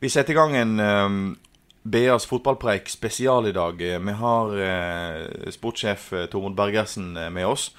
Vi 0.00 0.08
setter 0.12 0.34
i 0.34 0.36
gang 0.36 0.56
en 0.56 0.80
um, 0.80 1.20
BAs 1.82 2.26
fotballpreik 2.28 2.88
spesial 2.92 3.46
i 3.48 3.54
dag. 3.56 3.80
Vi 3.80 4.16
har 4.20 4.56
uh, 4.56 5.50
sportssjef 5.54 6.10
eh, 6.12 6.26
Tormod 6.28 6.56
Bergersen 6.58 7.16
eh, 7.16 7.30
med 7.32 7.46
oss. 7.46 7.70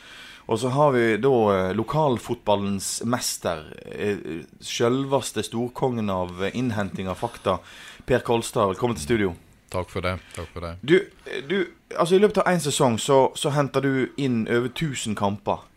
Og 0.48 0.60
så 0.60 0.72
har 0.74 0.92
vi 0.96 1.18
da 1.20 1.34
eh, 1.54 1.74
lokalfotballens 1.76 3.02
mester, 3.06 3.66
Selveste 3.84 4.72
sjølveste 4.72 5.44
storkongen 5.44 6.10
av 6.10 6.40
eh, 6.44 6.56
innhenting 6.56 7.10
av 7.12 7.20
fakta, 7.20 7.60
Per 8.08 8.24
Kolstad. 8.24 8.72
Velkommen 8.72 8.96
til 8.96 9.04
studio. 9.04 9.34
Takk 9.70 9.92
for 9.92 10.02
det. 10.02 10.16
takk 10.36 10.48
for 10.54 10.64
det. 10.64 10.74
Du, 10.82 10.96
eh, 11.28 11.44
du 11.44 11.58
altså 12.00 12.16
I 12.16 12.22
løpet 12.24 12.42
av 12.42 12.54
én 12.54 12.64
sesong 12.64 12.96
så, 12.98 13.28
så 13.36 13.52
henter 13.52 13.84
du 13.84 14.08
inn 14.18 14.46
over 14.48 14.72
1000 14.72 15.20
kamper. 15.20 15.68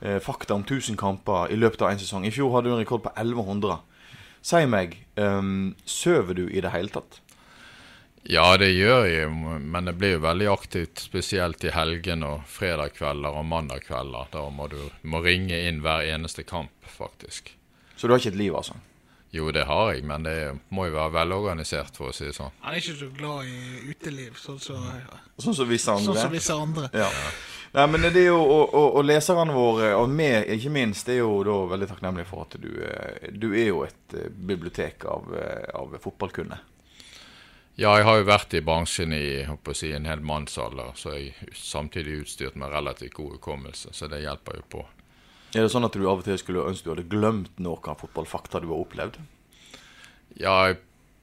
Eh, 0.00 0.20
fakta 0.20 0.54
om 0.54 0.62
1000 0.62 1.00
kamper 1.00 1.48
i 1.50 1.56
løpet 1.56 1.82
av 1.82 1.94
én 1.94 1.98
sesong. 1.98 2.28
I 2.28 2.34
fjor 2.34 2.52
hadde 2.52 2.68
du 2.68 2.76
en 2.76 2.82
rekord 2.84 3.02
på 3.08 3.14
1100. 3.16 3.80
Si 4.48 4.64
meg, 4.64 4.94
um, 5.20 5.74
sover 5.84 6.38
du 6.38 6.46
i 6.48 6.62
det 6.64 6.70
hele 6.72 6.88
tatt? 6.88 7.18
Ja, 8.28 8.56
det 8.60 8.70
gjør 8.72 9.04
jeg, 9.04 9.28
men 9.60 9.88
det 9.88 9.94
blir 10.00 10.14
jo 10.14 10.22
veldig 10.24 10.48
aktivt, 10.52 11.02
spesielt 11.04 11.64
i 11.68 11.72
helgen 11.74 12.24
og 12.24 12.46
fredagskvelder 12.48 13.36
og 13.36 13.44
mandagskvelder. 13.48 14.30
Da 14.32 14.46
må 14.52 14.70
du 14.72 14.80
må 15.04 15.20
ringe 15.24 15.58
inn 15.68 15.82
hver 15.84 16.06
eneste 16.08 16.46
kamp, 16.48 16.72
faktisk. 16.88 17.52
Så 17.96 18.08
du 18.08 18.14
har 18.14 18.22
ikke 18.22 18.32
et 18.32 18.40
liv, 18.40 18.56
altså? 18.56 18.78
Jo, 19.30 19.50
det 19.52 19.66
har 19.68 19.92
jeg, 19.92 20.06
men 20.08 20.24
det 20.24 20.36
må 20.72 20.86
jo 20.88 20.94
være 20.94 21.12
velorganisert, 21.18 21.96
for 22.00 22.08
å 22.08 22.16
si 22.16 22.30
det 22.30 22.36
sånn. 22.38 22.54
Han 22.64 22.72
er 22.72 22.80
ikke 22.80 22.96
så 22.96 23.08
glad 23.12 23.50
i 23.50 23.90
uteliv, 23.92 24.38
sånn 24.40 24.60
som 24.62 24.86
Sånn 25.38 25.54
som 25.54 25.68
visse 25.68 25.92
andre? 25.92 26.06
sånn 26.06 26.22
som 26.22 26.32
visse 26.32 26.56
andre. 26.56 26.88
Ja. 26.96 27.10
Nei, 27.74 27.84
men 27.92 28.06
det 28.08 28.22
er 28.22 28.30
jo, 28.30 28.40
og, 28.40 28.72
og, 28.72 28.96
og 28.96 29.04
leserne 29.04 29.52
våre, 29.52 29.90
og 30.00 30.08
vi 30.16 30.30
ikke 30.56 30.72
minst, 30.72 31.10
er 31.12 31.20
jo 31.20 31.42
da 31.44 31.58
veldig 31.74 31.90
takknemlige 31.90 32.30
for 32.30 32.46
at 32.46 32.56
du, 32.62 32.70
eh, 32.80 33.28
du 33.36 33.50
er 33.52 33.68
jo 33.68 33.84
et 33.84 34.16
eh, 34.16 34.32
bibliotek 34.32 35.04
av, 35.12 35.28
eh, 35.36 35.68
av 35.76 35.98
fotballkunde. 36.00 36.58
Ja, 37.78 37.92
jeg 37.94 38.08
har 38.08 38.16
jo 38.18 38.24
vært 38.26 38.56
i 38.56 38.64
bransjen 38.64 39.12
i 39.14 39.44
håper 39.46 39.76
å 39.76 39.76
si, 39.76 39.92
en 39.94 40.08
hel 40.08 40.24
mannsalder, 40.24 40.96
så 40.98 41.12
jeg 41.14 41.34
er 41.44 41.52
samtidig 41.54 42.22
utstyrt 42.24 42.56
med 42.58 42.72
relativt 42.72 43.14
god 43.20 43.36
hukommelse, 43.36 43.92
så 43.94 44.08
det 44.10 44.24
hjelper 44.24 44.58
jo 44.58 44.64
på. 44.72 44.86
Er 45.54 45.64
det 45.64 45.72
sånn 45.72 45.86
at 45.86 45.96
du 45.96 46.04
av 46.04 46.20
og 46.20 46.26
til 46.26 46.38
skulle 46.40 46.66
ønske 46.68 46.84
du 46.84 46.92
hadde 46.92 47.08
glemt 47.08 47.60
noen 47.62 47.98
fotballfakta 48.00 48.60
du 48.60 48.68
har 48.68 48.82
opplevd? 48.82 49.18
Ja, 50.38 50.54
jeg 50.68 50.80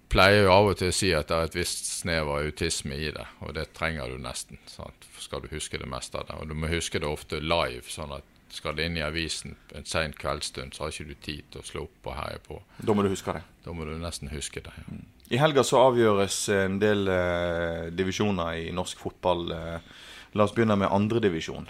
pleier 0.10 0.46
jo 0.46 0.54
av 0.54 0.70
og 0.72 0.80
til 0.80 0.90
å 0.90 0.96
si 0.96 1.12
at 1.16 1.30
det 1.30 1.38
er 1.38 1.50
et 1.50 1.58
visst 1.58 1.90
snev 2.02 2.30
av 2.32 2.46
autisme 2.46 2.98
i 2.98 3.12
det, 3.14 3.26
og 3.46 3.54
det 3.58 3.68
trenger 3.78 4.10
du 4.10 4.22
nesten. 4.22 4.62
Sant? 4.70 5.06
Skal 5.22 5.44
du 5.44 5.52
huske 5.54 5.80
det 5.82 5.90
meste 5.90 6.20
av 6.20 6.30
det. 6.30 6.40
Og 6.42 6.50
du 6.50 6.58
må 6.58 6.72
huske 6.72 7.02
det 7.02 7.10
ofte 7.10 7.42
live, 7.44 7.86
sånn 7.90 8.16
at 8.18 8.32
skal 8.56 8.78
det 8.78 8.86
inn 8.88 8.98
i 8.98 9.04
avisen 9.04 9.56
en 9.76 9.86
sen 9.90 10.14
kveldsstund, 10.16 10.74
så 10.74 10.86
har 10.86 10.94
ikke 10.94 11.10
du 11.10 11.16
tid 11.26 11.48
til 11.52 11.62
å 11.62 11.68
slå 11.68 11.86
opp 11.88 12.10
og 12.12 12.18
heie 12.18 12.42
på. 12.46 12.60
Da 12.78 12.96
må 12.96 13.04
du 13.04 13.12
huske 13.12 13.34
det. 13.36 13.44
Da 13.66 13.74
må 13.76 13.88
du 13.88 13.96
nesten 14.00 14.32
huske 14.32 14.64
det. 14.64 14.74
Ja. 14.80 15.00
I 15.36 15.42
helga 15.42 15.64
så 15.66 15.82
avgjøres 15.88 16.38
en 16.54 16.78
del 16.82 17.10
eh, 17.10 17.88
divisjoner 17.98 18.62
i 18.62 18.70
norsk 18.76 19.02
fotball. 19.02 19.48
Eh, 19.52 19.96
la 20.38 20.46
oss 20.46 20.54
begynne 20.54 20.78
med 20.78 20.94
andredivisjon. 20.94 21.66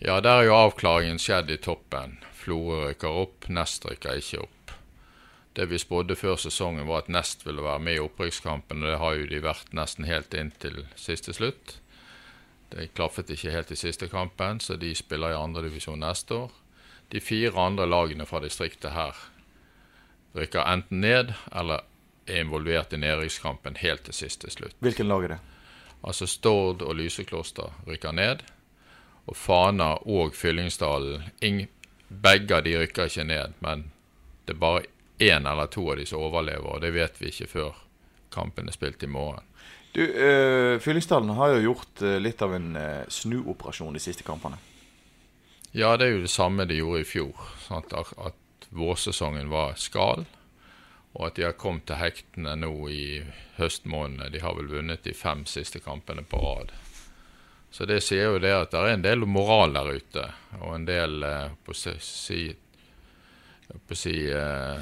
Ja, 0.00 0.20
der 0.20 0.30
er 0.30 0.46
jo 0.46 0.54
avklaringen 0.54 1.18
skjedd 1.18 1.50
i 1.50 1.56
toppen. 1.58 2.20
Florø 2.38 2.84
rykker 2.86 3.16
opp, 3.24 3.48
Nest 3.50 3.82
rykker 3.88 4.20
ikke 4.20 4.44
opp. 4.44 4.72
Det 5.58 5.66
vi 5.72 5.80
spådde 5.82 6.14
før 6.14 6.36
sesongen 6.38 6.86
var 6.86 7.02
at 7.02 7.08
Nest 7.10 7.42
ville 7.46 7.64
være 7.64 7.82
med 7.82 7.96
i 7.96 8.02
opprykkskampen, 8.04 8.84
og 8.84 8.92
det 8.92 9.00
har 9.02 9.16
jo 9.18 9.26
de 9.26 9.40
vært 9.42 9.72
nesten 9.74 10.06
helt 10.06 10.34
inn 10.38 10.52
til 10.62 10.84
siste 10.94 11.34
slutt. 11.34 11.80
Det 12.70 12.92
klaffet 12.94 13.32
ikke 13.34 13.50
helt 13.50 13.72
i 13.74 13.80
siste 13.80 14.06
kampen, 14.12 14.60
så 14.60 14.76
de 14.78 14.92
spiller 14.94 15.34
i 15.34 15.40
andredivisjon 15.40 15.98
neste 15.98 16.36
år. 16.44 16.52
De 17.10 17.20
fire 17.20 17.58
andre 17.58 17.88
lagene 17.88 18.26
fra 18.28 18.38
distriktet 18.44 18.94
her 18.94 19.16
rykker 20.36 20.62
enten 20.62 21.00
ned 21.02 21.32
eller 21.50 21.82
er 22.28 22.44
involvert 22.44 22.92
i 22.92 23.00
nedrykkskampen 23.00 23.80
helt 23.80 24.04
til 24.06 24.14
siste 24.14 24.52
slutt. 24.52 24.76
Hvilken 24.84 25.08
lag 25.08 25.24
er 25.24 25.34
det? 25.34 25.40
Altså 26.04 26.28
Stord 26.30 26.84
og 26.86 26.94
Lysekloster 27.00 27.72
rykker 27.88 28.12
ned. 28.14 28.44
Og 29.28 29.36
Fana 29.36 29.94
og 30.08 30.34
Fyllingsdalen 30.36 31.26
Begge 32.08 32.62
de 32.64 32.78
rykker 32.80 33.10
ikke 33.10 33.26
ned, 33.28 33.58
men 33.60 33.90
det 34.48 34.54
er 34.54 34.60
bare 34.62 34.86
én 35.20 35.44
eller 35.50 35.68
to 35.68 35.82
av 35.90 35.98
de 35.98 36.06
som 36.08 36.22
overlever, 36.24 36.64
og 36.64 36.80
det 36.80 36.94
vet 36.94 37.20
vi 37.20 37.28
ikke 37.28 37.50
før 37.50 37.82
kampen 38.32 38.70
er 38.70 38.72
spilt 38.72 39.02
i 39.04 39.10
morgen. 39.12 39.44
Du, 39.92 40.00
uh, 40.04 40.78
Fyllingsdalen 40.80 41.34
har 41.36 41.52
jo 41.52 41.66
gjort 41.66 42.02
uh, 42.04 42.16
litt 42.22 42.40
av 42.44 42.54
en 42.56 42.70
uh, 42.76 43.04
snuoperasjon 43.12 43.96
de 43.96 44.00
siste 44.00 44.24
kampene. 44.24 44.56
Ja, 45.76 45.96
det 45.96 46.06
er 46.06 46.14
jo 46.14 46.24
det 46.24 46.32
samme 46.32 46.64
de 46.68 46.80
gjorde 46.80 47.02
i 47.02 47.08
fjor. 47.08 47.48
Sant? 47.66 47.92
At, 47.92 48.44
vårsesongen 48.68 49.48
var 49.48 49.78
skal, 49.80 50.26
og 51.16 51.22
at 51.24 51.38
de 51.38 51.46
har 51.46 51.54
kommet 51.56 51.86
til 51.88 51.96
hektene 51.96 52.52
nå 52.60 52.72
i 52.92 53.22
høstmånedene. 53.56 54.28
De 54.34 54.42
har 54.44 54.58
vel 54.58 54.68
vunnet 54.68 55.06
de 55.06 55.14
fem 55.16 55.46
siste 55.48 55.80
kampene 55.80 56.20
på 56.28 56.36
rad. 56.42 56.74
Så 57.70 57.84
det 57.84 58.00
sier 58.00 58.32
jo 58.32 58.38
det 58.42 58.54
at 58.54 58.72
det 58.72 58.80
er 58.80 58.94
en 58.96 59.04
del 59.04 59.26
moral 59.28 59.74
der 59.76 59.90
ute, 60.00 60.24
og 60.60 60.74
en 60.74 60.86
del 60.88 61.22
eh, 61.22 61.50
på 61.64 61.74
å 61.74 61.78
si, 62.00 62.40
på 63.68 63.94
å 63.94 63.98
si 63.98 64.14
eh, 64.32 64.78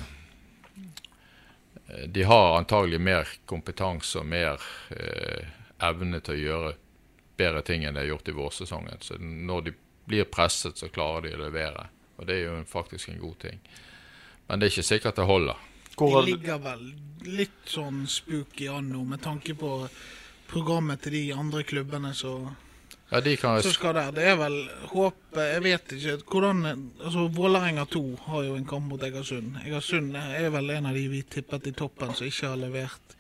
De 2.07 2.23
har 2.23 2.59
antagelig 2.59 3.01
mer 3.03 3.29
kompetanse 3.47 4.23
og 4.23 4.27
mer 4.31 4.63
eh, 4.95 5.49
evne 5.83 6.23
til 6.25 6.35
å 6.35 6.45
gjøre 6.45 6.75
bedre 7.37 7.63
ting 7.67 7.85
enn 7.85 7.95
de 7.95 8.05
har 8.05 8.13
gjort 8.15 8.29
i 8.29 8.37
vårsesongen. 8.37 9.03
Så 9.05 9.19
når 9.21 9.67
de 9.67 9.75
blir 10.07 10.25
presset, 10.31 10.79
så 10.79 10.89
klarer 10.89 11.27
de 11.27 11.35
å 11.37 11.43
levere. 11.43 11.89
Og 12.17 12.27
det 12.27 12.39
er 12.39 12.47
jo 12.47 12.61
faktisk 12.71 13.11
en 13.13 13.21
god 13.21 13.39
ting. 13.43 13.59
Men 14.47 14.61
det 14.61 14.69
er 14.69 14.77
ikke 14.77 14.87
sikkert 14.89 15.19
det 15.19 15.27
holder. 15.29 15.59
De 15.97 16.23
ligger 16.25 16.61
vel 16.63 16.87
litt 17.27 17.69
sånn 17.69 18.05
spooky 18.09 18.69
an 18.73 18.89
nå, 18.93 19.03
med 19.05 19.23
tanke 19.25 19.57
på 19.59 19.73
programmet 20.47 21.03
til 21.03 21.17
de 21.17 21.25
andre 21.35 21.65
klubbene 21.67 22.13
som 22.15 22.55
Ja, 23.09 23.21
de 23.21 23.37
kan 23.39 23.63
som 23.63 23.73
skal 23.73 23.95
der. 23.95 24.13
Det 24.13 24.25
er 24.27 24.37
vel 24.41 24.57
håpet 24.91 25.39
Jeg 25.39 25.63
vet 25.63 25.93
ikke 25.95 26.17
hvordan 26.27 26.63
Altså, 27.05 27.29
Vålerenga 27.31 27.85
2 27.93 28.05
har 28.27 28.47
jo 28.49 28.55
en 28.59 28.67
kamp 28.67 28.91
mot 28.91 29.03
Egersund. 29.03 29.61
Egersund 29.63 30.17
er 30.17 30.51
vel 30.51 30.71
en 30.75 30.87
av 30.91 30.95
de 30.95 31.07
vi 31.09 31.23
tippet 31.23 31.71
i 31.71 31.75
toppen 31.77 32.15
som 32.15 32.27
ikke 32.27 32.51
har 32.51 32.59
levert 32.59 33.17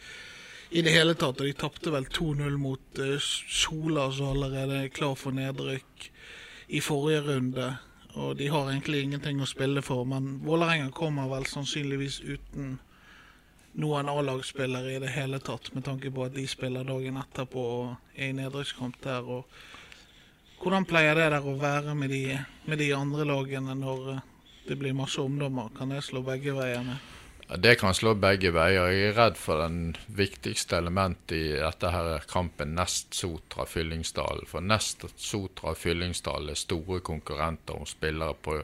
i 0.70 0.82
det 0.82 0.91
hele 0.91 1.14
tatt. 1.14 1.38
Og 1.38 1.47
de 1.47 1.54
tapte 1.54 1.92
vel 1.94 2.08
2-0 2.10 2.58
mot 2.58 2.98
uh, 2.98 3.14
Sola, 3.20 4.10
som 4.12 4.34
allerede 4.34 4.82
er 4.82 4.94
klar 4.94 5.14
for 5.14 5.36
nedrykk 5.36 6.08
i 6.74 6.82
forrige 6.82 7.22
runde. 7.28 7.70
Og 8.16 8.34
de 8.41 8.48
har 8.50 8.72
egentlig 8.72 9.04
ingenting 9.04 9.41
å 9.41 9.47
spille 9.47 9.84
for. 9.86 10.03
Men 10.08 10.41
Vålerenga 10.42 10.91
kommer 10.91 11.30
vel 11.30 11.47
sannsynligvis 11.47 12.20
uten 12.24 12.78
noen 13.76 14.09
A-lagsspillere 14.09 14.94
i 14.94 15.00
det 15.03 15.12
hele 15.12 15.38
tatt, 15.44 15.72
med 15.75 15.84
tanke 15.84 16.10
på 16.10 16.25
at 16.25 16.34
de 16.37 16.47
spiller 16.48 16.87
dagen 16.87 17.19
etterpå 17.20 17.64
og 17.81 18.14
er 18.16 18.31
i 18.31 18.37
nedrykkskamp 18.37 18.97
der. 19.04 19.26
og 19.26 20.62
Hvordan 20.62 20.87
pleier 20.88 21.19
det 21.19 21.28
der 21.34 21.44
å 21.44 21.59
være 21.60 21.94
med 21.94 22.10
de, 22.10 22.38
med 22.65 22.81
de 22.81 22.92
andre 22.97 23.26
lagene 23.28 23.76
når 23.76 24.09
eh, 24.15 24.25
det 24.69 24.78
blir 24.81 24.97
masse 24.97 25.20
ungdommer? 25.20 25.69
Kan 25.76 25.92
det 25.92 26.04
slå 26.06 26.25
begge 26.25 26.56
veiene? 26.56 26.97
Ja, 27.48 27.56
Det 27.56 27.75
kan 27.78 27.94
slå 27.94 28.15
begge 28.19 28.50
veier. 28.56 28.89
Jeg 28.91 29.10
er 29.10 29.18
redd 29.18 29.36
for 29.39 29.60
den 29.60 29.92
viktigste 30.09 30.80
elementet 30.80 31.36
i 31.36 31.45
dette 31.60 31.92
her 31.92 32.09
er 32.16 32.24
kampen 32.30 32.72
Nest 32.74 33.15
Sotra 33.15 33.68
Fyllingsdalen. 33.68 34.48
For 34.48 34.65
Nest 34.65 35.04
Sotra 35.21 35.77
Fyllingsdalen 35.77 36.51
er 36.51 36.59
store 36.59 37.03
konkurrenter 37.04 37.77
om 37.77 37.86
spillere 37.86 38.34
på, 38.41 38.56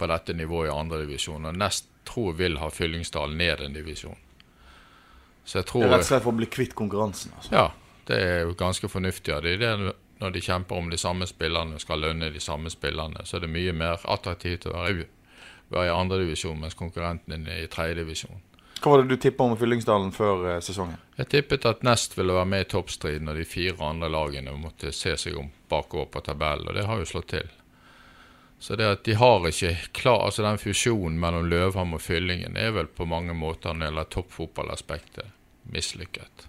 på 0.00 0.10
dette 0.10 0.34
nivået 0.34 0.72
i 0.72 0.74
andredivisjon. 0.74 1.52
Og 1.52 1.60
Nest 1.60 1.92
tror 2.08 2.32
vil 2.40 2.58
ha 2.58 2.72
Fyllingsdalen 2.72 3.38
ned 3.38 3.68
en 3.68 3.76
divisjon. 3.76 4.18
Så 5.50 5.58
jeg 5.58 5.66
Det 5.66 5.82
er 5.82 5.88
rett 5.90 6.04
og 6.04 6.06
slett 6.06 6.22
for 6.22 6.30
å 6.32 6.36
bli 6.38 6.46
kvitt 6.46 6.74
konkurransen. 6.78 7.32
altså. 7.36 7.50
Ja, 7.56 7.64
det 8.06 8.18
er 8.22 8.40
jo 8.46 8.52
ganske 8.54 8.86
fornuftig 8.88 9.34
av 9.34 9.42
dem. 9.42 9.58
Det 9.58 9.94
når 10.20 10.32
de 10.36 10.40
kjemper 10.44 10.76
om 10.78 10.90
de 10.92 10.98
samme 11.00 11.26
spillerne, 11.26 11.78
skal 11.80 11.98
lønne 12.04 12.28
de 12.32 12.40
samme 12.44 12.70
spillerne, 12.70 13.24
så 13.24 13.38
er 13.38 13.40
det 13.46 13.50
mye 13.50 13.72
mer 13.72 13.98
attraktivt 14.04 14.66
å 14.68 14.74
være, 14.76 15.00
i- 15.00 15.06
være 15.72 15.86
i 15.88 15.94
andredivisjon, 15.96 16.60
mens 16.60 16.74
konkurrenten 16.76 17.32
din 17.34 17.46
er 17.48 17.62
i 17.64 17.66
tredjedivisjon. 17.72 18.38
Hva 18.80 18.90
var 18.92 19.02
det 19.02 19.08
du 19.08 19.16
tippa 19.16 19.44
om 19.44 19.56
Fyllingsdalen 19.56 20.12
før 20.12 20.56
eh, 20.56 20.60
sesongen? 20.60 20.98
Jeg 21.18 21.28
tippet 21.28 21.64
at 21.66 21.82
Nest 21.82 22.14
ville 22.16 22.32
være 22.32 22.46
med 22.46 22.60
i 22.66 22.68
toppstriden, 22.70 23.28
og 23.28 23.36
de 23.36 23.44
fire 23.44 23.80
andre 23.80 24.08
lagene 24.08 24.52
måtte 24.56 24.92
se 24.92 25.16
seg 25.16 25.36
om 25.36 25.50
bakover 25.68 26.06
på 26.12 26.22
tabellen, 26.22 26.68
og 26.68 26.74
det 26.74 26.86
har 26.86 26.98
jo 26.98 27.04
slått 27.08 27.28
til. 27.34 27.48
Så 28.60 28.76
det 28.76 28.86
at 28.86 29.04
de 29.04 29.14
har 29.14 29.40
ikke 29.48 29.74
klar, 29.96 30.20
altså 30.26 30.42
den 30.44 30.58
fusjonen 30.60 31.18
mellom 31.18 31.48
Løvhamn 31.48 31.94
og 31.96 32.00
Fyllingen 32.04 32.56
er 32.60 32.72
vel 32.76 32.86
på 32.86 33.06
mange 33.08 33.32
måter 33.34 33.72
når 33.72 33.80
det 33.80 33.88
gjelder 33.88 34.10
toppfotballaspektet 34.14 35.24
mislykket. 35.72 36.46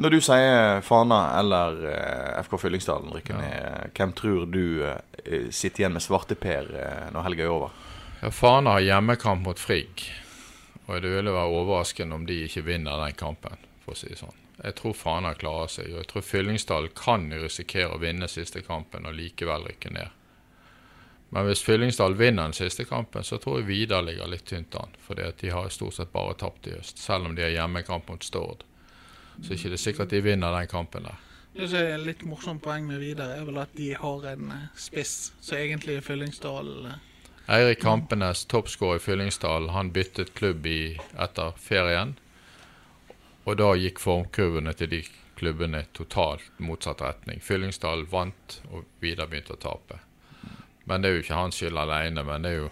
Når 0.00 0.14
du 0.14 0.20
sier 0.22 0.80
Fana 0.86 1.18
eller 1.40 1.80
eh, 1.90 2.42
FK 2.46 2.56
Fyllingsdalen 2.62 3.10
rykker 3.12 3.36
ned, 3.36 3.90
hvem 3.96 4.12
tror 4.16 4.46
du 4.46 4.84
eh, 4.86 5.48
sitter 5.50 5.82
igjen 5.82 5.96
med 5.96 6.04
svarteper 6.04 6.70
eh, 6.78 7.08
når 7.10 7.26
helga 7.26 7.46
er 7.46 7.54
over? 7.54 7.74
Ja, 8.20 8.30
Fana 8.30 8.76
har 8.76 8.86
hjemmekamp 8.86 9.42
mot 9.48 9.58
Frigg, 9.58 10.04
og 10.86 11.02
det 11.02 11.10
ville 11.10 11.34
være 11.34 11.56
overraskende 11.58 12.20
om 12.20 12.28
de 12.28 12.38
ikke 12.46 12.62
vinner 12.68 13.02
den 13.02 13.18
kampen, 13.18 13.58
for 13.82 13.96
å 13.96 13.98
si 13.98 14.12
det 14.12 14.20
sånn. 14.22 14.38
Jeg 14.60 14.76
tror 14.78 14.94
Fana 14.94 15.34
klarer 15.34 15.72
seg, 15.72 15.90
og 15.90 16.02
jeg 16.02 16.10
tror 16.12 16.26
Fyllingsdalen 16.28 16.94
kan 16.94 17.26
risikere 17.32 17.96
å 17.96 18.00
vinne 18.02 18.28
siste 18.30 18.62
kampen 18.62 19.08
og 19.08 19.16
likevel 19.18 19.66
rykke 19.72 19.92
ned. 19.96 20.19
Men 21.30 21.46
hvis 21.46 21.62
Fyllingsdal 21.62 22.16
vinner 22.18 22.48
den 22.48 22.56
siste 22.56 22.84
kampen, 22.84 23.24
så 23.24 23.38
tror 23.38 23.60
jeg 23.60 23.68
Vidar 23.68 24.02
ligger 24.02 24.26
litt 24.30 24.48
tynt 24.50 24.74
an. 24.74 24.96
For 24.98 25.14
de 25.14 25.50
har 25.54 25.68
stort 25.70 25.94
sett 25.94 26.12
bare 26.12 26.34
tapt 26.34 26.66
i 26.66 26.74
øst, 26.74 26.98
selv 26.98 27.28
om 27.28 27.36
de 27.38 27.44
har 27.46 27.54
hjemmekamp 27.54 28.10
mot 28.10 28.24
Stord. 28.26 28.64
Så 29.42 29.54
ikke 29.54 29.70
det 29.70 29.78
er 29.78 29.84
sikkert 29.84 30.10
de 30.10 30.22
vinner 30.26 30.56
den 30.58 30.66
kampen 30.68 31.06
der. 31.06 31.20
Det 31.54 31.68
som 31.70 31.82
er 31.82 32.02
litt 32.02 32.24
morsomt 32.26 32.62
poeng 32.62 32.86
med 32.86 32.98
Vidar, 33.02 33.30
er 33.34 33.46
vel 33.46 33.62
at 33.62 33.72
de 33.78 33.92
har 33.98 34.26
en 34.32 34.50
eh, 34.54 34.66
spiss, 34.78 35.32
så 35.42 35.56
egentlig 35.58 35.96
er 35.98 36.04
Fyllingsdal 36.06 36.68
eh, 36.90 36.98
Eirik 37.50 37.80
Kampenes, 37.82 38.44
toppskårer 38.46 39.00
i 39.00 39.02
Fyllingsdal, 39.02 39.70
han 39.74 39.90
byttet 39.90 40.34
klubb 40.38 40.66
i, 40.66 40.98
etter 41.18 41.56
ferien. 41.58 42.12
Og 43.42 43.56
da 43.58 43.72
gikk 43.74 43.98
formkurvene 43.98 44.74
til 44.78 44.92
de 44.92 45.00
klubbene 45.40 45.86
totalt 45.96 46.46
motsatt 46.62 47.02
retning. 47.02 47.42
Fyllingsdal 47.42 48.04
vant, 48.12 48.60
og 48.70 48.86
Vidar 49.02 49.26
begynte 49.26 49.56
å 49.56 49.62
tape. 49.62 49.98
Men 50.90 51.02
det 51.02 51.10
er 51.10 51.18
jo 51.18 51.24
ikke 51.24 51.38
hans 51.38 51.58
skyld 51.60 51.78
alene, 51.78 52.24
men 52.26 52.42
det 52.42 52.50
er 52.50 52.62
jo 52.64 52.70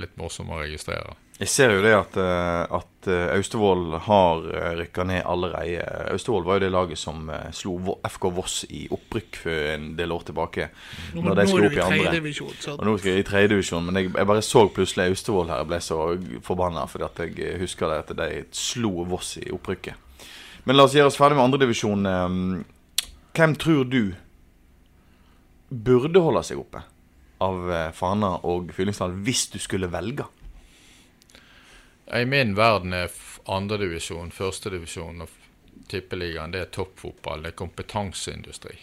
litt 0.00 0.16
morsomt 0.18 0.50
å 0.50 0.58
registrere. 0.58 1.14
Jeg 1.40 1.48
ser 1.48 1.70
jo 1.72 1.80
det 1.80 1.92
at, 1.96 2.16
eh, 2.20 2.72
at 2.76 3.06
eh, 3.08 3.30
Austevoll 3.32 3.94
har 4.04 4.42
eh, 4.50 4.74
rykka 4.76 5.06
ned 5.08 5.22
allerede. 5.24 5.86
Austevoll 6.12 6.44
var 6.44 6.58
jo 6.58 6.66
det 6.66 6.68
laget 6.74 7.00
som 7.00 7.30
slo 7.56 7.94
FK 8.04 8.26
Voss 8.36 8.56
i 8.68 8.82
opprykk 8.92 9.38
for 9.46 9.70
en 9.70 9.86
del 9.96 10.12
år 10.12 10.26
tilbake. 10.28 10.68
Nå, 11.14 11.22
når 11.24 11.38
de 11.38 11.46
nå 11.48 11.56
er 11.56 11.64
du 11.64 11.78
i 11.78 11.80
tredjedivisjon. 11.80 12.52
Og 12.74 12.84
nå 12.90 12.96
skal 12.98 13.12
jeg 13.14 13.24
i 13.24 13.28
tredjedivisjon, 13.30 13.88
men 13.88 14.02
jeg, 14.02 14.10
jeg, 14.12 14.30
bare 14.34 14.44
så 14.44 14.66
plutselig 14.68 15.14
Austevoll 15.14 15.48
her. 15.48 15.64
og 15.64 15.72
ble 15.72 15.80
så 15.86 16.02
forbanna 16.44 16.84
fordi 16.90 17.08
at 17.08 17.24
jeg 17.24 17.56
husker 17.64 17.88
det 17.88 18.02
at 18.02 18.14
de 18.20 18.44
slo 18.52 19.08
Voss 19.08 19.38
i 19.40 19.48
opprykket. 19.54 20.26
Men 20.68 20.76
la 20.76 20.84
oss 20.84 20.98
gjøre 20.98 21.08
oss 21.08 21.16
ferdig 21.16 21.40
med 21.40 21.46
andredivisjon. 21.46 22.08
Hvem 23.32 23.56
tror 23.56 23.88
du 23.88 24.02
burde 25.70 26.20
holde 26.20 26.44
seg 26.44 26.60
oppe? 26.60 26.84
Av 27.40 27.72
eh, 27.72 27.90
Fana 27.96 28.36
og 28.48 28.72
Fyllingsdal 28.76 29.16
hvis 29.24 29.48
du 29.54 29.58
skulle 29.62 29.90
velge? 29.92 30.26
I 32.10 32.24
min 32.26 32.56
verden 32.58 32.94
er 32.96 33.12
andredivisjon, 33.50 34.32
førstedivisjon 34.34 35.22
og 35.22 35.36
tippeligaen 35.90 36.54
det 36.54 36.64
er 36.64 36.72
toppfotball. 36.74 37.44
Det 37.44 37.52
er 37.52 37.58
kompetanseindustri. 37.58 38.74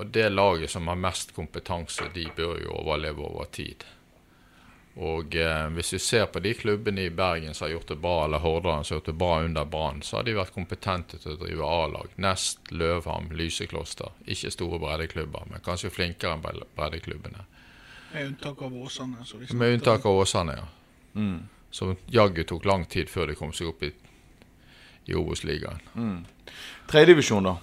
Og 0.00 0.12
det 0.12 0.28
laget 0.32 0.70
som 0.70 0.88
har 0.88 1.00
mest 1.00 1.34
kompetanse, 1.36 2.08
de 2.14 2.28
bør 2.36 2.60
jo 2.62 2.76
overleve 2.82 3.24
over 3.26 3.48
tid. 3.52 3.84
Og 4.94 5.36
eh, 5.36 5.68
hvis 5.76 5.92
vi 5.92 5.98
ser 6.02 6.26
på 6.26 6.40
de 6.42 6.54
klubbene 6.54 7.04
i 7.06 7.10
Bergen 7.14 7.54
som 7.54 7.64
har 7.64 7.72
gjort 7.76 7.88
det 7.88 7.96
bra, 8.02 8.24
eller 8.24 8.42
Hordaland 8.42 8.86
som 8.86 8.94
har 8.94 8.98
gjort 8.98 9.06
det 9.06 9.12
bra 9.12 9.42
under 9.42 9.64
Brann, 9.64 10.02
så 10.02 10.16
har 10.16 10.26
de 10.26 10.34
vært 10.34 10.54
kompetente 10.54 11.20
til 11.22 11.36
å 11.36 11.38
drive 11.44 11.68
A-lag. 11.68 12.10
Nest, 12.16 12.72
Løvham, 12.74 13.30
Lysekloster. 13.30 14.10
Ikke 14.26 14.50
store 14.50 14.82
breddeklubber, 14.82 15.46
men 15.52 15.64
kanskje 15.64 15.92
flinkere 15.94 16.34
enn 16.34 16.44
breddeklubbene. 16.76 17.46
Med 18.12 18.26
unntak 18.26 18.62
av 18.66 18.76
Åsane. 18.76 19.24
Med 19.54 19.78
unntak 19.78 20.06
av 20.06 20.20
Åsane, 20.24 20.58
ja. 20.58 20.68
Mm. 21.14 21.40
Som 21.70 21.96
jaggu 22.10 22.42
tok 22.44 22.66
lang 22.66 22.84
tid 22.90 23.08
før 23.08 23.30
de 23.30 23.38
kom 23.38 23.54
seg 23.54 23.70
opp 23.70 23.84
i, 23.86 23.92
i 25.06 25.14
Obos-ligaen. 25.14 25.78
Mm. 25.94 26.24
Tredjedivisjon, 26.90 27.46
da? 27.46 27.56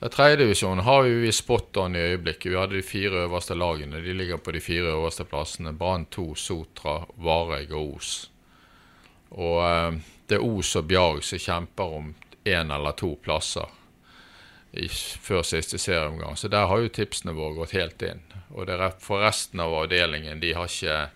Ja, 0.00 0.08
Tredjedivisjon 0.08 0.78
har 0.78 1.02
vi 1.02 1.32
spot 1.32 1.76
on 1.76 1.96
i 1.96 1.98
øyeblikket. 1.98 2.52
Vi 2.52 2.56
hadde 2.56 2.76
de 2.76 2.82
fire 2.82 3.24
øverste 3.24 3.54
lagene. 3.54 3.98
De 4.00 4.12
ligger 4.14 4.36
på 4.38 4.52
de 4.54 4.60
fire 4.60 4.92
øverste 4.94 5.24
plassene. 5.24 5.72
Brann 5.72 6.04
2, 6.06 6.34
Sotra, 6.34 7.00
Vareg 7.16 7.72
og 7.74 7.96
Os. 7.96 8.30
Og 9.30 9.58
eh, 9.66 9.98
det 10.30 10.38
er 10.38 10.44
Os 10.46 10.76
og 10.78 10.86
Bjarg 10.86 11.24
som 11.26 11.42
kjemper 11.42 11.96
om 11.98 12.14
én 12.46 12.70
eller 12.74 12.94
to 12.94 13.16
plasser 13.24 13.66
i, 14.70 14.86
før 14.88 15.42
siste 15.42 15.78
serieomgang. 15.82 16.36
Så 16.36 16.48
der 16.48 16.70
har 16.70 16.78
jo 16.78 16.94
tipsene 16.94 17.34
våre 17.34 17.58
gått 17.58 17.74
helt 17.74 18.02
inn. 18.06 18.22
Og 18.54 18.70
det 18.70 18.78
er 18.78 18.94
for 19.02 19.26
resten 19.26 19.60
av 19.60 19.74
avdelingen, 19.82 20.38
de 20.38 20.54
har 20.54 20.70
ikke 20.70 21.08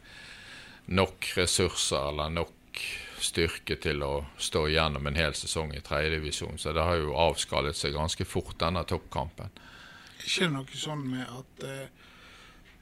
nok 0.90 1.30
ressurser 1.36 2.10
eller 2.10 2.34
nok 2.34 2.82
styrke 3.24 3.76
til 3.82 4.02
å 4.04 4.12
stå 4.38 4.66
igjennom 4.68 5.06
en 5.06 5.18
hel 5.18 5.34
sesong 5.38 5.74
i 5.76 5.82
tredjedivisjon. 5.84 6.58
Så 6.58 6.72
det 6.76 6.84
har 6.84 6.98
jo 7.00 7.16
avskallet 7.18 7.78
seg 7.78 7.96
ganske 7.96 8.26
fort, 8.28 8.56
denne 8.60 8.84
toppkampen. 8.88 9.52
Ikke 10.22 10.50
noe 10.52 10.78
sånn 10.78 11.06
med 11.10 11.26
at 11.26 11.66
eh, 11.66 12.08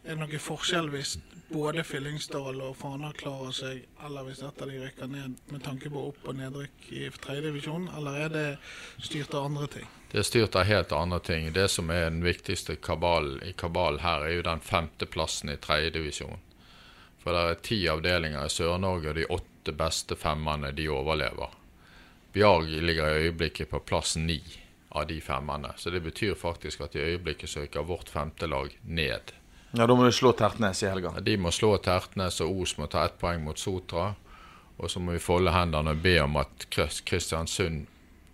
Er 0.00 0.16
det 0.16 0.22
noe 0.22 0.38
forskjell 0.40 0.86
hvis 0.94 1.18
både 1.52 1.82
Fyllingsdal 1.84 2.60
og 2.64 2.76
Fana 2.78 3.10
klarer 3.12 3.52
seg, 3.52 3.82
eller 4.06 4.24
hvis 4.24 4.40
et 4.40 4.62
av 4.62 4.70
de 4.70 4.78
rykker 4.80 5.10
ned 5.12 5.34
med 5.52 5.64
tanke 5.64 5.90
på 5.92 6.04
opp- 6.08 6.28
og 6.30 6.38
nedrykk 6.38 6.86
i 6.96 7.08
tredjedivisjon, 7.20 7.88
eller 7.98 8.20
er 8.24 8.32
det 8.32 8.44
styrt 9.02 9.34
av 9.34 9.50
andre 9.50 9.68
ting? 9.74 9.88
Det 10.12 10.22
er 10.22 10.26
styrt 10.26 10.56
av 10.56 10.64
helt 10.70 10.94
andre 10.96 11.20
ting. 11.20 11.50
Det 11.52 11.66
som 11.68 11.90
er 11.92 12.08
den 12.08 12.22
viktigste 12.24 12.78
kabalen 12.80 13.42
i 13.44 13.52
kabalen 13.52 14.00
her, 14.00 14.24
er 14.24 14.38
jo 14.38 14.46
den 14.46 14.64
femteplassen 14.64 15.52
i 15.52 15.58
tredjedivisjon. 15.60 16.40
For 17.20 17.36
det 17.36 17.40
er 17.40 17.62
ti 17.64 17.78
avdelinger 17.88 18.46
i 18.46 18.52
Sør-Norge, 18.52 19.12
og 19.12 19.18
de 19.18 19.26
åtte 19.28 19.74
beste 19.76 20.16
femmerne 20.16 20.72
de 20.76 20.88
overlever. 20.88 21.52
Bjarg 22.32 22.68
ligger 22.80 23.08
i 23.08 23.26
øyeblikket 23.26 23.70
på 23.70 23.80
plass 23.84 24.16
ni 24.16 24.40
av 24.88 25.06
de 25.06 25.20
femmerne. 25.20 25.74
Så 25.76 25.90
det 25.90 26.00
betyr 26.00 26.34
faktisk 26.34 26.80
at 26.80 26.96
i 26.96 27.04
øyeblikket 27.12 27.50
søker 27.50 27.82
vårt 27.86 28.08
femte 28.08 28.46
lag 28.46 28.72
ned. 28.82 29.34
Ja, 29.70 29.86
Da 29.86 29.94
må 29.94 30.04
du 30.04 30.12
slå 30.12 30.32
Tertnes 30.32 30.82
i 30.82 30.88
helga. 30.88 31.12
De 31.20 31.36
må 31.36 31.50
slå 31.50 31.76
Tertnes, 31.78 32.40
og 32.40 32.62
Os 32.62 32.76
må 32.78 32.86
ta 32.86 33.04
ett 33.04 33.18
poeng 33.18 33.44
mot 33.44 33.58
Sotra. 33.58 34.14
Og 34.78 34.90
så 34.90 35.00
må 35.00 35.12
vi 35.12 35.22
folde 35.22 35.52
hendene 35.52 35.92
og 35.92 36.02
be 36.02 36.16
om 36.22 36.36
at 36.40 36.66
Kristiansund 36.70 37.86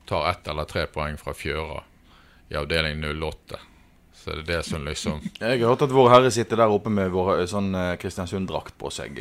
tar 0.07 0.31
ett 0.31 0.49
eller 0.49 0.65
tre 0.65 0.87
poeng 0.87 1.19
fra 1.19 1.35
Fjøra 1.35 1.83
i 2.49 2.55
avdeling 2.55 3.03
08. 3.03 3.59
Så 4.27 4.33
det 4.35 4.43
er 4.43 4.57
det 4.57 4.63
som 4.67 4.83
liksom 4.83 5.21
Jeg 5.39 5.61
har 5.61 5.69
hørt 5.71 5.83
at 5.87 5.93
Vår 5.95 6.09
Herre 6.11 6.31
sitter 6.35 6.59
der 6.59 6.73
oppe 6.75 6.91
med 6.91 7.13
vår 7.15 7.45
sånn 7.47 7.71
eh, 7.79 7.93
Kristiansund-drakt 8.03 8.75
på 8.75 8.91
seg. 8.91 9.21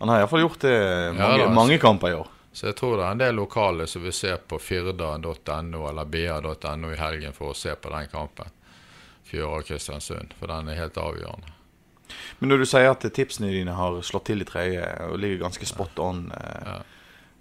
Han 0.00 0.08
har 0.08 0.22
iallfall 0.22 0.40
gjort 0.40 0.64
det 0.64 0.78
mange, 1.12 1.42
ja, 1.42 1.50
mange, 1.52 1.76
kamper 1.78 2.14
i 2.14 2.16
år. 2.16 2.30
Så 2.56 2.70
jeg 2.70 2.78
tror 2.78 2.96
det 2.96 3.04
er 3.04 3.12
en 3.12 3.20
del 3.20 3.36
lokale 3.36 3.84
som 3.86 4.00
vil 4.06 4.14
se 4.16 4.32
på 4.48 4.56
firda.no 4.56 5.82
eller 5.90 6.08
bia.no 6.08 6.94
i 6.94 6.96
helgen 6.96 7.36
for 7.36 7.52
å 7.52 7.58
se 7.58 7.76
på 7.76 7.92
den 7.92 8.08
kampen. 8.08 8.56
Fjøra 9.28 9.60
Kristiansund. 9.68 10.32
For 10.40 10.48
den 10.48 10.72
er 10.72 10.80
helt 10.80 10.96
avgjørende. 10.96 11.52
Men 12.38 12.54
når 12.54 12.64
du 12.64 12.68
sier 12.72 12.88
at 12.94 13.04
tipsene 13.12 13.52
dine 13.52 13.76
har 13.76 14.00
slått 14.00 14.30
til 14.30 14.40
i 14.40 14.48
tredje 14.48 14.88
og 15.10 15.20
ligger 15.20 15.44
ganske 15.44 15.68
spot 15.68 16.00
on, 16.00 16.28
ja. 16.32 16.56
ja. 16.64 16.80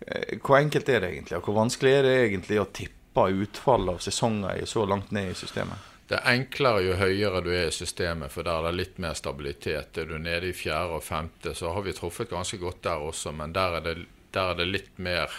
Eh, 0.04 0.38
hvor 0.44 0.60
enkelt 0.60 0.92
er 0.92 1.06
det 1.06 1.16
egentlig? 1.16 1.40
Og 1.40 1.48
hvor 1.48 1.62
vanskelig 1.62 2.00
er 2.02 2.08
det 2.10 2.16
egentlig 2.28 2.60
å 2.60 2.68
tippe 2.68 3.30
utfall 3.32 3.96
av 3.96 4.04
sesonger 4.04 4.66
så 4.68 4.84
langt 4.90 5.16
ned 5.16 5.32
i 5.32 5.38
systemet? 5.40 5.95
Det 6.06 6.20
er 6.20 6.36
enklere 6.36 6.84
jo 6.86 6.98
høyere 7.00 7.42
du 7.42 7.50
er 7.50 7.72
i 7.72 7.74
systemet, 7.74 8.30
for 8.32 8.46
der 8.46 8.60
er 8.60 8.70
det 8.70 8.78
litt 8.78 9.00
mer 9.02 9.16
stabilitet. 9.18 9.98
Er 9.98 10.06
du 10.06 10.20
nede 10.22 10.52
i 10.52 10.54
fjerde 10.54 11.00
og 11.00 11.04
femte, 11.04 11.56
så 11.58 11.72
har 11.74 11.82
vi 11.82 11.96
truffet 11.98 12.30
ganske 12.30 12.60
godt 12.62 12.84
der 12.86 13.02
også, 13.08 13.34
men 13.34 13.56
der 13.56 13.80
er 13.80 13.86
det, 13.88 13.96
der 14.36 14.52
er 14.52 14.60
det 14.60 14.68
litt 14.70 15.00
mer 15.02 15.34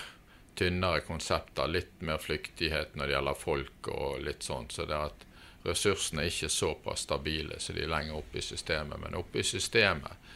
tynnere 0.56 1.04
konsepter, 1.06 1.68
litt 1.70 2.02
mer 2.02 2.18
flyktighet 2.18 2.96
når 2.96 3.06
det 3.06 3.14
gjelder 3.14 3.38
folk 3.38 3.90
og 3.92 4.20
litt 4.26 4.42
sånn. 4.42 4.66
Så 4.73 4.88
det 4.88 4.96
er 4.96 5.12
at 5.12 5.26
ressursene 5.66 6.25
er 6.25 6.32
ikke 6.32 6.50
såpass 6.52 7.06
stabile 7.06 7.58
så 7.61 7.75
de 7.75 7.85
er 7.85 7.92
lenger 7.92 8.18
oppe 8.18 8.40
i 8.40 8.44
systemet. 8.44 8.99
Men 9.02 9.18
oppe 9.18 9.42
i 9.42 9.46
systemet 9.46 10.26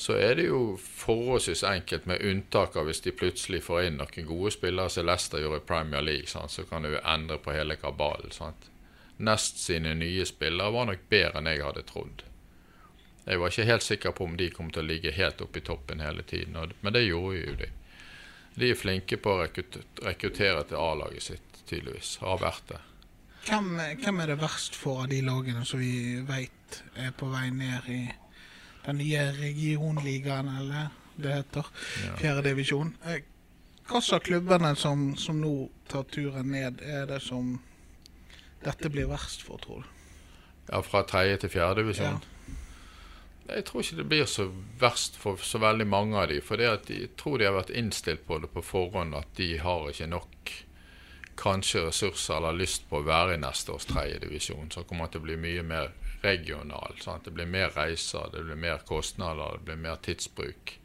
så 0.00 0.14
er 0.16 0.38
det 0.38 0.46
jo 0.46 0.78
forholdsvis 0.80 1.62
enkelt, 1.68 2.06
med 2.08 2.22
unntak 2.24 2.76
av 2.80 2.86
hvis 2.88 3.02
de 3.04 3.12
plutselig 3.12 3.60
får 3.66 3.88
inn 3.88 3.98
noen 4.00 4.28
gode 4.28 4.52
spillere 4.54 4.88
som 4.92 5.04
Leicester 5.04 5.42
gjorde 5.42 5.60
i 5.60 5.66
Premier 5.68 6.04
League, 6.04 6.30
sant? 6.30 6.54
så 6.54 6.64
kan 6.64 6.86
du 6.86 6.94
endre 6.96 7.36
på 7.42 7.52
hele 7.52 7.76
kabalen. 7.76 8.32
Sant? 8.32 8.70
Nest 9.20 9.58
sine 9.60 9.94
nye 9.94 10.24
spillere 10.26 10.72
var 10.72 10.88
nok 10.88 11.08
bedre 11.12 11.40
enn 11.40 11.50
jeg 11.50 11.64
hadde 11.64 11.84
trodd. 11.88 12.22
Jeg 13.26 13.40
var 13.40 13.52
ikke 13.52 13.68
helt 13.68 13.84
sikker 13.84 14.14
på 14.16 14.24
om 14.24 14.36
de 14.40 14.48
kom 14.50 14.70
til 14.72 14.82
å 14.82 14.88
ligge 14.88 15.12
helt 15.12 15.42
oppe 15.44 15.60
i 15.60 15.64
toppen 15.66 16.00
hele 16.00 16.24
tiden, 16.24 16.56
men 16.80 16.96
det 16.96 17.04
gjorde 17.04 17.42
jo 17.42 17.56
de. 17.60 17.68
De 18.54 18.70
er 18.72 18.78
flinke 18.78 19.20
på 19.20 19.34
å 19.36 19.42
rekruttere 19.44 20.64
til 20.66 20.80
A-laget 20.80 21.26
sitt, 21.26 21.60
tydeligvis. 21.68 22.16
Har 22.24 22.40
vært 22.40 22.72
det. 22.72 22.80
Hvem, 23.46 23.68
hvem, 24.02 24.20
er 24.20 24.32
det 24.32 24.40
verst 24.40 24.74
for 24.76 25.04
av 25.04 25.12
de 25.12 25.20
lagene 25.24 25.62
som 25.68 25.80
vi 25.80 26.20
veit 26.28 26.80
er 26.96 27.12
på 27.16 27.28
vei 27.30 27.46
ned 27.54 27.86
i 27.88 28.00
den 28.84 29.00
nye 29.00 29.30
regionligaen, 29.36 30.50
eller 30.60 30.90
det 31.20 31.36
heter, 31.38 31.70
Fjerdedivisjon. 32.18 32.94
Eh, 33.04 33.22
hva 33.90 34.00
slags 34.04 34.28
klubbene 34.28 34.74
som, 34.78 35.10
som 35.16 35.40
nå 35.40 35.54
tar 35.90 36.04
turen 36.12 36.52
ned, 36.52 36.80
er 36.84 37.08
det 37.10 37.20
som 37.24 37.58
dette 38.64 38.90
blir 38.92 39.08
verst 39.10 39.42
for, 39.46 39.60
tror 39.62 39.84
du? 39.84 39.96
Ja, 40.70 40.82
fra 40.86 41.02
tredje 41.08 41.40
til 41.42 41.54
fjerde 41.56 41.82
divisjon? 41.82 42.20
Ja. 42.20 42.56
Jeg 43.50 43.64
tror 43.66 43.82
ikke 43.82 43.98
det 43.98 44.08
blir 44.10 44.26
så 44.30 44.46
verst 44.78 45.16
for 45.18 45.40
så 45.42 45.58
veldig 45.58 45.86
mange 45.90 46.18
av 46.20 46.28
de, 46.30 46.38
for 46.44 46.60
de 46.60 47.00
tror 47.18 47.40
de 47.40 47.48
har 47.48 47.56
vært 47.56 47.72
innstilt 47.74 48.22
på 48.28 48.38
det 48.38 48.50
på 48.54 48.62
forhånd, 48.62 49.16
at 49.18 49.32
de 49.40 49.56
har 49.58 49.88
ikke 49.90 50.06
nok 50.10 50.52
kanskje 51.40 51.86
ressurser 51.86 52.36
eller 52.36 52.58
lyst 52.60 52.84
på 52.90 53.00
å 53.00 53.06
være 53.06 53.34
i 53.34 53.40
neste 53.40 53.72
års 53.72 53.88
tredjedivisjon. 53.88 54.70
Så 54.70 54.84
kommer 54.86 55.08
det 55.08 55.16
til 55.16 55.22
å 55.22 55.26
bli 55.28 55.38
mye 55.40 55.64
mer 55.66 55.90
regional. 56.22 56.98
Sant? 57.00 57.24
Det 57.24 57.34
blir 57.34 57.48
mer 57.48 57.72
reiser, 57.74 58.28
det 58.32 58.44
blir 58.44 58.60
mer 58.60 58.84
kostnader, 58.86 59.56
det 59.58 59.70
blir 59.70 59.80
mer 59.80 59.98
tidsbruk. 60.04 60.76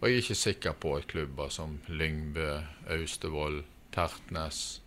Og 0.00 0.08
jeg 0.08 0.16
er 0.16 0.24
ikke 0.24 0.38
sikker 0.40 0.76
på 0.80 0.96
at 0.96 1.06
klubber 1.12 1.52
som 1.52 1.78
Lyngbø, 1.88 2.50
Austevoll, 2.96 3.62
Tertnes 3.94 4.80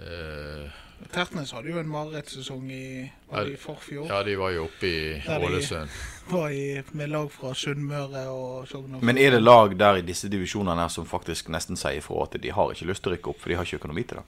eh, 0.00 0.66
Tertnes 1.12 1.52
hadde 1.52 1.70
jo 1.70 1.78
en 1.78 1.88
marerittsesong 1.88 2.70
i, 2.72 3.10
var 3.30 3.46
i 3.48 3.56
forfjor. 3.60 4.06
Ja, 4.10 4.22
de 4.26 4.34
var 4.36 4.50
jo 4.54 4.64
oppe 4.66 4.86
i 4.88 5.22
de- 5.26 5.36
Ålesund. 5.46 5.88
Var 6.30 6.50
i, 6.50 6.82
med 6.98 7.10
lag 7.12 7.28
fra 7.30 7.52
Sunnmøre 7.54 8.24
og 8.32 8.66
Sogn 8.68 8.96
og 8.98 9.02
Men 9.04 9.18
er 9.18 9.30
det 9.36 9.42
lag 9.44 9.76
der 9.78 10.00
i 10.00 10.02
disse 10.02 10.26
divisjonene 10.32 10.80
her 10.82 10.88
som 10.90 11.06
faktisk 11.06 11.48
nesten 11.54 11.78
sier 11.78 12.00
ifra 12.00 12.24
at 12.24 12.34
de 12.42 12.50
har 12.50 12.72
ikke 12.74 12.88
lyst 12.90 13.04
til 13.04 13.12
å 13.12 13.14
rykke 13.14 13.30
opp, 13.30 13.38
for 13.44 13.52
de 13.52 13.58
har 13.60 13.68
ikke 13.68 13.78
økonomi 13.78 14.02
til 14.02 14.18
det? 14.18 14.24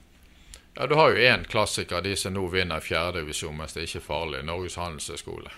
Ja, 0.77 0.85
Du 0.87 0.95
har 0.95 1.09
jo 1.11 1.17
én 1.19 1.43
klassiker, 1.49 2.01
de 2.01 2.15
som 2.15 2.33
nå 2.37 2.45
vinner 2.53 2.79
fjerdedivisjon 2.79 3.57
mens 3.57 3.73
det 3.75 3.81
er 3.83 3.89
ikke 3.89 4.05
farlig. 4.05 4.45
Norges 4.47 4.77
handelshøyskole. 4.79 5.51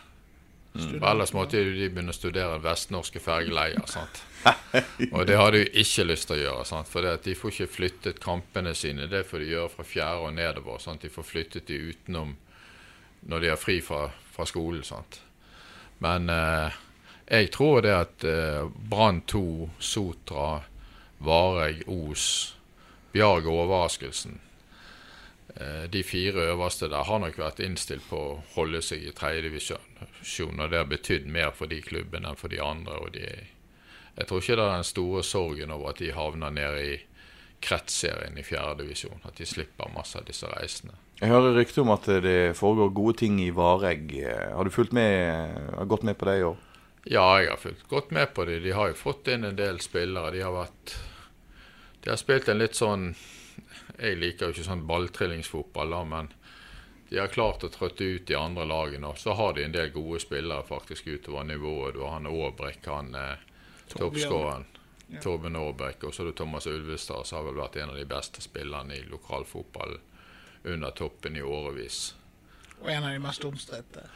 For 0.72 1.04
Ellers 1.10 1.34
måtte 1.36 1.60
jo 1.60 1.72
de 1.76 1.90
begynne 1.92 2.14
å 2.14 2.16
studere 2.16 2.60
vestnorske 2.64 3.20
fergeleier. 3.20 3.82
sant? 3.92 4.22
Og 5.16 5.26
det 5.28 5.36
hadde 5.36 5.60
de 5.60 5.82
ikke 5.82 6.06
lyst 6.08 6.30
til 6.30 6.38
å 6.38 6.42
gjøre. 6.46 6.68
sant? 6.70 6.88
For 6.88 7.04
de 7.26 7.34
får 7.36 7.52
ikke 7.52 7.74
flyttet 7.74 8.22
kampene 8.24 8.72
sine. 8.78 9.10
Det 9.12 9.26
får 9.28 9.44
de 9.44 9.50
gjøre 9.52 9.74
fra 9.74 9.84
fjerde 9.88 10.30
og 10.30 10.38
nedover. 10.38 10.80
sant? 10.80 11.04
De 11.04 11.12
får 11.12 11.28
flyttet 11.28 11.68
de 11.68 11.82
utenom 11.92 12.38
når 13.28 13.44
de 13.44 13.50
har 13.52 13.60
fri 13.60 13.82
fra, 13.84 14.06
fra 14.32 14.48
skolen. 14.50 14.86
sant? 14.88 15.20
Men 16.02 16.32
eh, 16.32 16.80
jeg 17.28 17.52
tror 17.54 17.84
det 17.84 17.92
at 17.98 18.24
eh, 18.26 18.64
Brann 18.90 19.22
2, 19.28 19.44
Sotra, 19.78 20.62
Vareg, 21.22 21.84
Os, 21.92 22.56
Bjarg 23.12 23.46
og 23.52 23.66
Overraskelsen 23.68 24.40
Eh, 25.56 25.84
De 25.92 26.04
fire 26.04 26.46
øverste 26.54 26.88
der 26.88 27.04
har 27.04 27.20
nok 27.20 27.38
vært 27.38 27.60
innstilt 27.60 28.06
på 28.10 28.16
å 28.16 28.36
holde 28.56 28.80
seg 28.86 29.04
i 29.04 29.12
tredjedivisjon, 29.12 29.84
og 30.22 30.70
det 30.70 30.78
har 30.78 30.90
betydd 30.90 31.28
mer 31.28 31.52
for 31.56 31.68
de 31.72 31.82
klubbene 31.82 32.30
enn 32.30 32.40
for 32.40 32.50
de 32.54 32.62
andre. 32.62 32.98
og 33.00 33.14
de, 33.14 33.28
Jeg 34.18 34.28
tror 34.28 34.42
ikke 34.42 34.56
det 34.56 34.66
er 34.66 34.76
den 34.76 34.84
store 34.84 35.24
sorgen 35.24 35.72
over 35.72 35.90
at 35.90 36.00
de 36.00 36.12
havner 36.14 36.52
ned 36.52 36.80
i 36.80 37.00
kretsserien 37.62 38.38
i 38.38 38.44
fjerdedivisjon. 38.44 39.22
At 39.26 39.38
de 39.38 39.46
slipper 39.46 39.94
masse 39.96 40.18
av 40.18 40.26
disse 40.26 40.48
reisene. 40.48 40.94
Jeg 41.22 41.30
hører 41.30 41.54
rykter 41.54 41.84
om 41.84 41.94
at 41.94 42.08
det 42.24 42.58
foregår 42.58 42.94
gode 42.98 43.18
ting 43.22 43.40
i 43.42 43.52
Varegg. 43.54 44.16
Har 44.56 44.66
du 44.66 44.74
fulgt 44.74 44.94
med, 44.94 45.54
har 45.78 45.86
gått 45.86 46.04
med 46.04 46.18
på 46.18 46.26
det 46.26 46.40
i 46.40 46.46
år? 46.48 46.58
Ja, 47.06 47.26
jeg 47.42 47.50
har 47.50 47.62
fulgt 47.62 47.88
godt 47.90 48.12
med 48.12 48.34
på 48.34 48.46
det. 48.46 48.60
De 48.62 48.74
har 48.78 48.90
jo 48.92 48.98
fått 48.98 49.30
inn 49.30 49.46
en 49.46 49.58
del 49.58 49.80
spillere. 49.82 50.34
De 50.34 50.42
har 50.42 50.54
vært 50.54 50.98
De 52.02 52.10
har 52.10 52.18
spilt 52.18 52.50
en 52.50 52.58
litt 52.58 52.74
sånn 52.74 53.12
Jeg 54.02 54.18
liker 54.18 54.50
jo 54.50 54.56
ikke 54.56 54.66
sånn 54.66 54.88
balltrillingsfotball, 54.90 55.94
da, 55.94 56.04
men 56.10 56.32
de 57.12 57.20
har 57.20 57.28
klart 57.28 57.64
å 57.64 57.68
trøtte 57.68 58.06
ut 58.08 58.28
de 58.28 58.36
andre 58.40 58.64
lagene. 58.64 59.10
Og 59.12 59.18
så 59.20 59.34
har 59.36 59.58
de 59.58 59.66
en 59.66 59.74
del 59.76 59.90
gode 59.92 60.22
spillere 60.24 60.64
faktisk 60.64 61.10
utover 61.12 61.44
nivået. 61.44 61.98
Du 61.98 62.06
har 62.06 62.14
han 62.16 62.30
Aabrek, 62.30 62.86
han 62.88 63.12
eh, 63.20 63.42
toppskåreren. 63.92 64.64
Torben 65.20 65.60
Aabrek. 65.60 66.06
Og 66.08 66.14
så 66.16 66.24
har 66.24 66.32
du 66.32 66.38
Thomas 66.40 66.70
Ulvestad, 66.72 67.28
som 67.28 67.42
har 67.42 67.50
vel 67.50 67.60
vært 67.60 67.76
en 67.84 67.92
av 67.92 68.00
de 68.00 68.08
beste 68.08 68.40
spillerne 68.40 68.96
i 68.96 69.04
lokalfotball 69.12 69.98
under 70.72 70.96
toppen 70.96 71.36
i 71.36 71.44
årevis. 71.44 72.14
Og 72.80 72.88
en 72.96 73.04
av 73.04 73.12
de 73.12 73.20
mest 73.28 73.44
omstridte. 73.46 74.08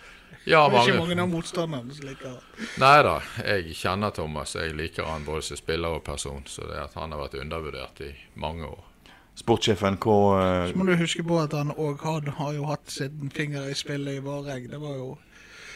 Ja, 0.47 0.63
Det 0.69 0.79
er 0.79 0.89
ikke 0.93 1.03
mange 1.03 1.21
av 1.21 1.29
motstanderne 1.35 1.99
som 1.99 2.07
liker 2.07 2.31
han. 2.31 2.67
Nei 2.79 2.97
da, 3.03 3.19
jeg 3.43 3.75
kjenner 3.75 4.15
Thomas. 4.15 4.55
Jeg 4.55 4.71
liker 4.79 5.11
han 5.11 5.27
både 5.27 5.43
som 5.51 5.59
spiller 5.59 5.99
og 5.99 6.03
person. 6.07 6.47
Så 6.47 6.71
det 6.71 6.79
at 6.79 6.95
han 6.95 7.11
har 7.11 7.27
vært 7.27 7.41
undervurdert 7.43 8.05
i 8.07 8.13
mange 8.39 8.71
år. 8.71 8.91
Sportssjefen, 9.35 9.97
hva 9.99 10.17
eh, 10.39 10.69
Så 10.71 10.79
må 10.79 10.87
du 10.87 10.95
huske 10.95 11.23
på 11.27 11.39
at 11.41 11.53
han 11.57 11.73
òg 11.75 12.03
har, 12.05 12.53
jo 12.55 12.69
hatt 12.69 12.89
sin 12.91 13.29
finger 13.35 13.67
i 13.69 13.75
spillet 13.75 14.19
i 14.19 14.23
Varegg. 14.23 14.69
Det 14.71 14.79
var 14.79 14.95
jo 14.95 15.17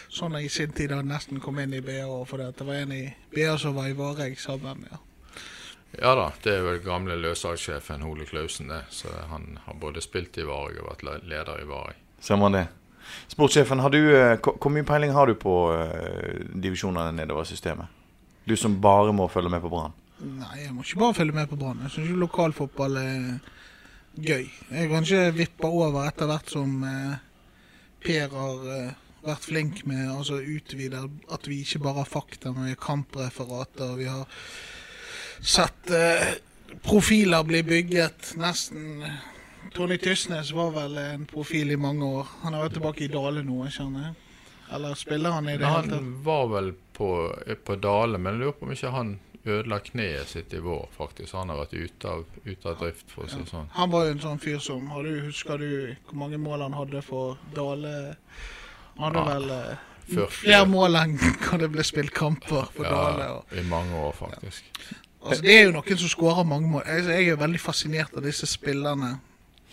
sånn 0.10 0.40
i 0.40 0.48
sin 0.50 0.72
tid 0.74 0.96
han 0.96 1.12
nesten 1.12 1.42
kom 1.44 1.60
inn 1.60 1.76
i 1.76 1.84
BA, 1.84 2.08
for 2.26 2.42
det 2.42 2.66
var 2.66 2.82
en 2.82 2.96
i 2.96 3.04
BA 3.36 3.58
som 3.62 3.76
var 3.76 3.92
i 3.92 3.98
Varegg 3.98 4.40
sammen. 4.40 4.88
ja. 4.92 5.04
Ja 5.98 6.14
da, 6.16 6.28
det 6.44 6.52
er 6.54 6.62
vel 6.62 6.82
gamle 6.86 7.16
løssalgssjefen 7.18 8.04
Ole 8.06 8.26
Klausen, 8.30 8.68
det. 8.70 8.84
Så 8.94 9.10
han 9.32 9.58
har 9.66 9.78
både 9.82 10.04
spilt 10.06 10.38
i 10.38 10.46
Vareg 10.46 10.78
og 10.84 10.92
vært 10.92 11.26
leder 11.26 11.64
i 11.64 11.66
Vareg. 11.66 11.98
Ser 12.22 12.38
man 12.38 12.54
det? 12.54 12.68
Sportssjefen, 13.28 13.82
du, 13.92 14.00
eh, 14.16 14.38
hvor 14.38 14.58
hvor 14.62 14.70
mye 14.70 14.86
peiling 14.86 15.14
har 15.14 15.26
du 15.26 15.34
på 15.34 15.56
eh, 15.74 16.46
divisjonene 16.54 17.12
nedover 17.18 17.44
systemet? 17.44 17.88
Du 18.46 18.56
som 18.56 18.82
bare 18.82 19.14
må 19.14 19.28
følge 19.28 19.50
med 19.50 19.62
på 19.62 19.70
Brann. 19.70 19.94
Nei, 20.20 20.56
jeg 20.66 20.74
må 20.76 20.84
ikke 20.84 21.00
bare 21.00 21.16
følge 21.16 21.36
med 21.36 21.48
på 21.48 21.58
Brann. 21.60 21.84
Jeg 21.86 21.94
syns 21.94 22.18
lokalfotball 22.20 22.98
er 23.00 23.20
gøy. 24.20 24.50
Jeg 24.72 24.90
kan 24.92 25.06
ikke 25.06 25.38
vippe 25.38 25.70
over 25.70 26.02
etter 26.08 26.28
hvert 26.30 26.52
som 26.52 26.84
eh, 26.84 27.16
Per 28.04 28.36
har 28.36 28.68
eh, 28.76 28.92
vært 29.24 29.48
flink 29.48 29.82
med 29.88 30.06
altså 30.08 30.40
utvide 30.40 31.02
at 31.32 31.48
vi 31.48 31.62
ikke 31.64 31.82
bare 31.84 32.02
har 32.04 32.12
fakta, 32.12 32.54
men 32.56 32.70
vi 32.70 32.76
har 32.76 32.84
kampreferater. 32.84 33.96
Vi 34.00 34.08
har 34.08 34.28
sett 35.40 35.92
eh, 35.96 36.38
profiler 36.84 37.44
bli 37.48 37.64
bygget 37.64 38.34
nesten 38.40 39.04
Tony 39.76 39.98
Tysnes 40.02 40.52
var 40.56 40.72
vel 40.74 40.98
en 40.98 41.26
profil 41.30 41.72
i 41.72 41.78
mange 41.80 42.06
år. 42.06 42.28
Han 42.44 42.56
har 42.56 42.66
vært 42.66 42.78
tilbake 42.80 43.06
i 43.06 43.12
Dale 43.12 43.44
nå, 43.46 43.62
kjenner 43.70 44.10
jeg. 44.10 44.16
Eller 44.76 44.96
spiller 44.98 45.34
han 45.36 45.50
i 45.50 45.58
det 45.58 45.66
hele 45.66 45.84
tatt? 45.84 45.96
han 45.98 46.14
var 46.26 46.48
vel 46.54 46.72
på, 46.98 47.10
på 47.66 47.76
Dale, 47.82 48.18
men 48.18 48.36
jeg 48.36 48.44
lurer 48.44 48.58
på 48.58 48.68
om 48.68 48.74
ikke 48.76 48.94
han 48.94 49.14
ødela 49.46 49.80
kneet 49.80 50.28
sitt 50.28 50.54
i 50.54 50.60
vår, 50.64 50.88
faktisk. 50.98 51.34
Han 51.34 51.50
har 51.50 51.62
vært 51.62 51.74
ute 51.74 52.10
av, 52.12 52.24
ute 52.46 52.70
av 52.70 52.80
drift, 52.82 53.06
for 53.12 53.26
å 53.26 53.30
si 53.32 53.40
det 53.40 53.50
sånn. 53.52 53.70
Han 53.76 53.92
var 53.94 54.06
jo 54.08 54.16
en 54.16 54.24
sånn 54.24 54.42
fyr 54.44 54.60
som 54.64 54.90
har 54.94 55.06
du, 55.08 55.14
Husker 55.28 55.62
du 55.62 55.70
hvor 56.10 56.18
mange 56.24 56.40
mål 56.42 56.66
han 56.68 56.76
hadde 56.78 57.02
for 57.06 57.38
Dale? 57.56 57.94
Han 59.00 59.16
hadde 59.16 59.20
Ja, 59.24 59.40
vel 59.40 59.52
eh, 59.56 60.32
flere 60.36 60.66
mål 60.70 61.00
enn 61.00 61.18
hva 61.46 61.60
det 61.62 61.72
ble 61.72 61.86
spilt 61.88 62.14
kamper 62.16 62.68
for 62.76 62.90
Dale. 62.90 63.30
Og, 63.38 63.54
i 63.56 63.64
mange 63.70 63.96
år, 63.96 64.16
faktisk. 64.18 64.68
altså, 65.24 65.42
det 65.46 65.56
er 65.56 65.68
jo 65.70 65.76
noen 65.78 66.02
som 66.04 66.14
skårer 66.16 66.48
mange 66.48 66.72
mål. 66.76 66.84
Jeg, 66.88 67.08
jeg 67.14 67.34
er 67.36 67.44
veldig 67.46 67.64
fascinert 67.64 68.18
av 68.20 68.28
disse 68.28 68.50
spillerne 68.50 69.16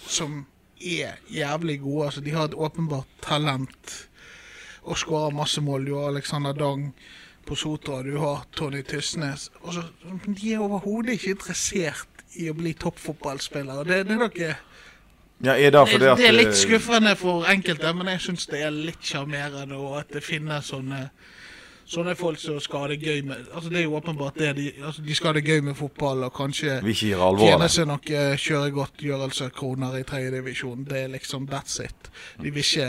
som 0.06 0.44
er 0.78 1.18
jævlig 1.32 1.80
gode. 1.82 2.11
Altså, 2.11 2.23
de 2.23 2.35
har 2.37 2.50
et 2.50 2.58
åpenbart 2.68 3.08
talent 3.25 3.94
og 4.87 4.99
skårer 5.00 5.35
masse 5.35 5.61
mål. 5.64 5.87
Du 5.88 5.96
har 5.99 6.12
Alexander 6.12 6.54
Dang 6.54 6.92
på 7.46 7.56
Sotra, 7.58 8.02
du 8.02 8.16
har 8.18 8.44
Tony 8.56 8.82
Tysnes. 8.82 9.50
altså, 9.64 9.82
de 10.26 10.52
er 10.52 10.62
overhodet 10.64 11.16
ikke 11.16 11.36
interessert 11.36 12.24
i 12.36 12.50
å 12.50 12.56
bli 12.56 12.74
toppfotballspillere. 12.74 13.86
Det, 13.86 14.02
det 14.08 14.16
er 14.16 14.24
noe 14.24 14.50
Ja, 15.44 15.52
er 15.52 15.70
det 15.70 16.00
det, 16.00 16.12
det 16.16 16.28
er 16.30 16.32
litt 16.32 16.54
eh, 16.54 16.60
skuffende 16.60 17.12
for 17.16 17.44
enkelte, 17.48 17.92
men 17.92 18.08
jeg 18.14 18.22
syns 18.24 18.46
det 18.48 18.62
er 18.64 18.72
litt 18.72 19.04
sjarmerende 19.04 19.80
at 19.98 20.14
det 20.16 20.24
finnes 20.24 20.72
sånne 20.72 21.08
Sånne 21.86 22.16
folk 22.18 22.40
som 22.42 22.56
skal 22.58 22.82
ha 22.82 22.86
det 22.90 22.96
gøy 22.98 23.20
med 23.22 23.44
Altså 23.54 23.70
Det 23.70 23.78
er 23.78 23.84
jo 23.84 23.92
åpenbart 23.94 24.38
det. 24.40 24.48
De, 24.56 24.64
altså, 24.82 25.04
de 25.06 25.14
skal 25.14 25.30
ha 25.30 25.34
det 25.36 25.44
gøy 25.46 25.60
med 25.68 25.76
fotball 25.78 26.24
og 26.26 26.32
kanskje 26.34 26.80
tjene 26.82 27.68
seg 27.70 27.86
noen 27.86 28.40
kjøregodtgjørelsekroner 28.42 30.00
i 30.00 30.06
tredjedivisjon. 30.08 30.82
Det 30.88 31.04
er 31.04 31.12
liksom 31.14 31.46
that's 31.52 31.78
it. 31.84 32.10
De 32.42 32.50
vil 32.50 32.64
ikke 32.64 32.88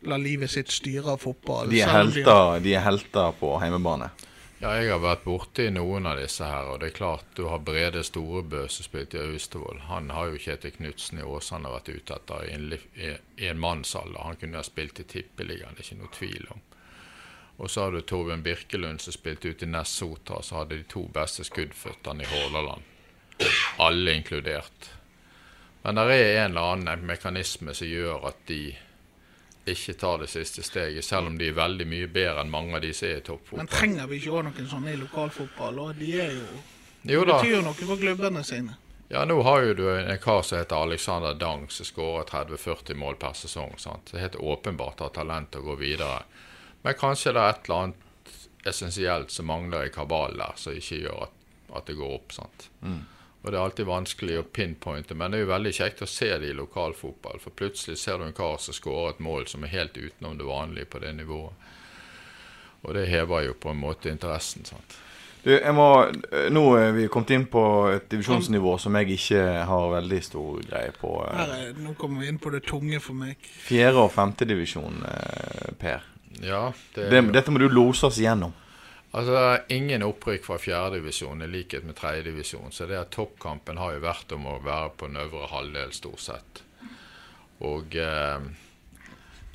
la 0.00 0.16
livet 0.16 0.50
sitt 0.50 0.70
styre 0.70 1.14
av 1.16 1.22
fotball. 1.22 1.70
De 1.70 1.82
er 1.82 1.92
helter, 1.92 2.58
de 2.62 2.74
er 2.74 2.84
helter 2.86 3.34
på 3.40 3.56
heimebane. 3.62 4.10
Ja, 4.58 4.72
jeg 4.74 4.90
har 4.90 4.98
vært 4.98 5.22
borti 5.22 5.68
noen 5.70 6.08
av 6.10 6.18
disse 6.18 6.42
her, 6.42 6.72
og 6.72 6.80
det 6.82 6.88
er 6.88 6.96
klart 6.96 7.26
du 7.38 7.44
har 7.46 7.60
Brede 7.62 8.00
Storebø 8.02 8.64
som 8.66 8.86
spilte 8.88 9.20
i 9.20 9.28
Austevoll. 9.28 9.78
Han 9.86 10.10
har 10.10 10.32
jo 10.32 10.40
Kjetil 10.42 10.74
Knutsen 10.74 11.20
i 11.22 11.26
Åsane 11.26 11.70
vært 11.70 11.92
ute 11.92 12.16
etter 12.16 12.48
i 12.48 13.46
en, 13.46 13.60
mannsalder. 13.62 14.18
Han 14.26 14.40
kunne 14.40 14.58
ha 14.58 14.66
spilt 14.66 14.98
i 14.98 15.06
Tippeligaen, 15.06 15.78
det 15.78 15.84
er 15.84 15.92
ikke 15.92 16.00
noe 16.00 16.14
tvil 16.16 16.50
om. 16.56 16.64
Og 17.58 17.70
så 17.70 17.84
har 17.84 17.94
du 17.94 18.00
Torbjørn 18.02 18.42
Birkelund 18.42 19.02
som 19.02 19.14
spilte 19.14 19.52
ute 19.52 19.66
i 19.66 19.70
Ness 19.70 19.94
Sotra, 19.94 20.42
så 20.42 20.60
hadde 20.60 20.80
de 20.80 20.90
to 20.90 21.04
beste 21.14 21.46
skuddføttene 21.46 22.26
i 22.26 22.30
Hordaland. 22.32 22.82
Alle 23.78 24.18
inkludert. 24.18 24.90
Men 25.84 26.02
det 26.02 26.18
er 26.18 26.42
en 26.42 26.50
eller 26.50 26.74
annen 26.74 27.06
mekanisme 27.06 27.78
som 27.78 27.86
gjør 27.86 28.26
at 28.32 28.42
de 28.50 28.74
ikke 29.74 29.94
tar 30.00 30.18
det 30.22 30.28
siste 30.32 30.62
steget, 30.62 31.04
selv 31.04 31.26
om 31.30 31.38
de 31.38 31.48
er 31.48 31.56
veldig 31.56 31.86
mye 31.86 32.08
bedre 32.12 32.40
enn 32.44 32.50
mange 32.50 32.74
av 32.76 32.82
de 32.84 32.92
som 32.94 33.08
er 33.08 33.16
i 33.20 33.24
toppfotball. 33.26 33.58
Men 33.62 33.70
trenger 33.72 34.06
vi 34.10 34.18
ikke 34.20 34.34
òg 34.38 34.44
noen 34.48 34.68
sånne 34.70 34.92
i 34.92 34.98
lokalfotball? 35.00 35.78
Og 35.84 35.94
de 36.00 36.12
er 36.20 36.32
jo 36.36 36.46
Jo 37.08 37.24
da. 37.24 37.38
betyr 37.38 37.54
jo 37.56 37.62
noe 37.62 37.74
for 37.78 37.96
klubbene 38.00 38.44
sine. 38.44 38.76
Ja, 39.08 39.22
nå 39.24 39.38
har 39.42 39.62
jo 39.64 39.74
du 39.74 39.84
en 39.94 40.18
kar 40.20 40.42
som 40.44 40.58
heter 40.58 40.76
Alexander 40.76 41.34
Dang, 41.34 41.70
som 41.72 41.86
skårer 41.88 42.24
30-40 42.28 42.94
mål 42.94 43.16
per 43.16 43.32
sesong. 43.32 43.78
sant? 43.80 44.10
Det 44.10 44.18
er 44.18 44.26
helt 44.26 44.36
åpenbart 44.36 45.00
har 45.00 45.08
talent 45.16 45.50
til 45.50 45.60
å 45.64 45.70
gå 45.70 45.76
videre. 45.80 46.22
Men 46.82 46.94
kanskje 46.94 47.32
det 47.32 47.40
er 47.40 47.54
et 47.54 47.64
eller 47.70 47.84
annet 47.86 48.04
essensielt 48.68 49.30
som 49.32 49.46
mangler 49.48 49.86
i 49.86 49.90
kabalen 49.94 50.36
der, 50.38 50.52
som 50.60 50.76
ikke 50.76 51.00
gjør 51.06 51.22
at, 51.24 51.32
at 51.80 51.86
det 51.88 51.96
går 51.96 52.14
opp. 52.18 52.32
sant? 52.36 52.68
Og 53.42 53.52
det 53.52 53.58
er 53.58 53.62
alltid 53.62 53.86
vanskelig 53.86 54.38
å 54.40 54.42
pinpointe, 54.42 55.14
men 55.14 55.30
det 55.30 55.38
er 55.38 55.44
jo 55.44 55.52
veldig 55.52 55.72
kjekt 55.76 56.02
å 56.02 56.10
se 56.10 56.28
det 56.42 56.48
i 56.50 56.56
lokalfotball. 56.58 57.38
For 57.38 57.54
plutselig 57.54 58.00
ser 58.00 58.18
du 58.18 58.24
en 58.26 58.34
kar 58.34 58.56
som 58.58 58.74
skårer 58.74 59.14
et 59.14 59.20
mål 59.22 59.46
som 59.46 59.62
er 59.64 59.70
helt 59.76 59.96
utenom 59.96 60.38
det 60.40 60.48
vanlige 60.48 60.90
på 60.90 60.98
det 61.04 61.12
nivået. 61.20 61.68
Og 62.82 62.94
det 62.94 63.06
hever 63.10 63.46
jo 63.46 63.54
på 63.58 63.70
en 63.70 63.78
måte 63.80 64.10
interessen. 64.10 64.66
sant? 64.66 64.98
Du, 65.44 65.52
jeg 65.54 65.74
må, 65.74 65.86
nå 66.50 66.62
er 66.76 66.92
vi 66.96 67.06
kommet 67.12 67.30
inn 67.36 67.46
på 67.50 67.62
et 67.94 68.08
divisjonsnivå 68.10 68.74
som 68.82 68.96
jeg 68.98 69.14
ikke 69.14 69.42
har 69.70 69.90
veldig 69.94 70.18
stor 70.26 70.58
greie 70.66 70.90
på. 70.98 71.12
Her 71.30 71.52
er, 71.54 71.68
nå 71.78 71.94
kommer 71.98 72.24
vi 72.24 72.32
inn 72.32 72.40
på 72.42 72.50
det 72.54 72.64
tunge 72.66 72.98
for 73.00 73.16
meg. 73.16 73.38
Fjerde- 73.68 74.02
og 74.02 74.10
femtedivisjon, 74.12 74.98
eh, 75.06 75.68
Per. 75.78 76.02
Ja, 76.42 76.64
det 76.94 77.06
er 77.06 77.14
Det, 77.14 77.22
dette 77.38 77.54
må 77.54 77.62
du 77.62 77.68
lose 77.70 78.10
oss 78.10 78.18
igjennom. 78.18 78.52
Altså, 79.10 79.32
det 79.32 79.42
er 79.42 79.66
ingen 79.72 80.04
opprykk 80.04 80.44
fra 80.44 80.58
fjerdedivisjon 80.60 81.42
i 81.42 81.48
likhet 81.48 81.84
med 81.88 81.96
tredjedivisjon. 81.96 82.72
Så 82.72 82.86
det 82.86 82.98
at 83.00 83.12
toppkampen 83.14 83.80
har 83.80 83.96
jo 83.96 84.04
vært 84.04 84.34
om 84.36 84.44
å 84.46 84.58
være 84.64 84.90
på 85.00 85.08
den 85.08 85.20
øvre 85.22 85.48
halvdel, 85.48 85.94
stort 85.96 86.24
sett. 86.26 86.62
Og 87.64 87.96
eh, 87.96 88.50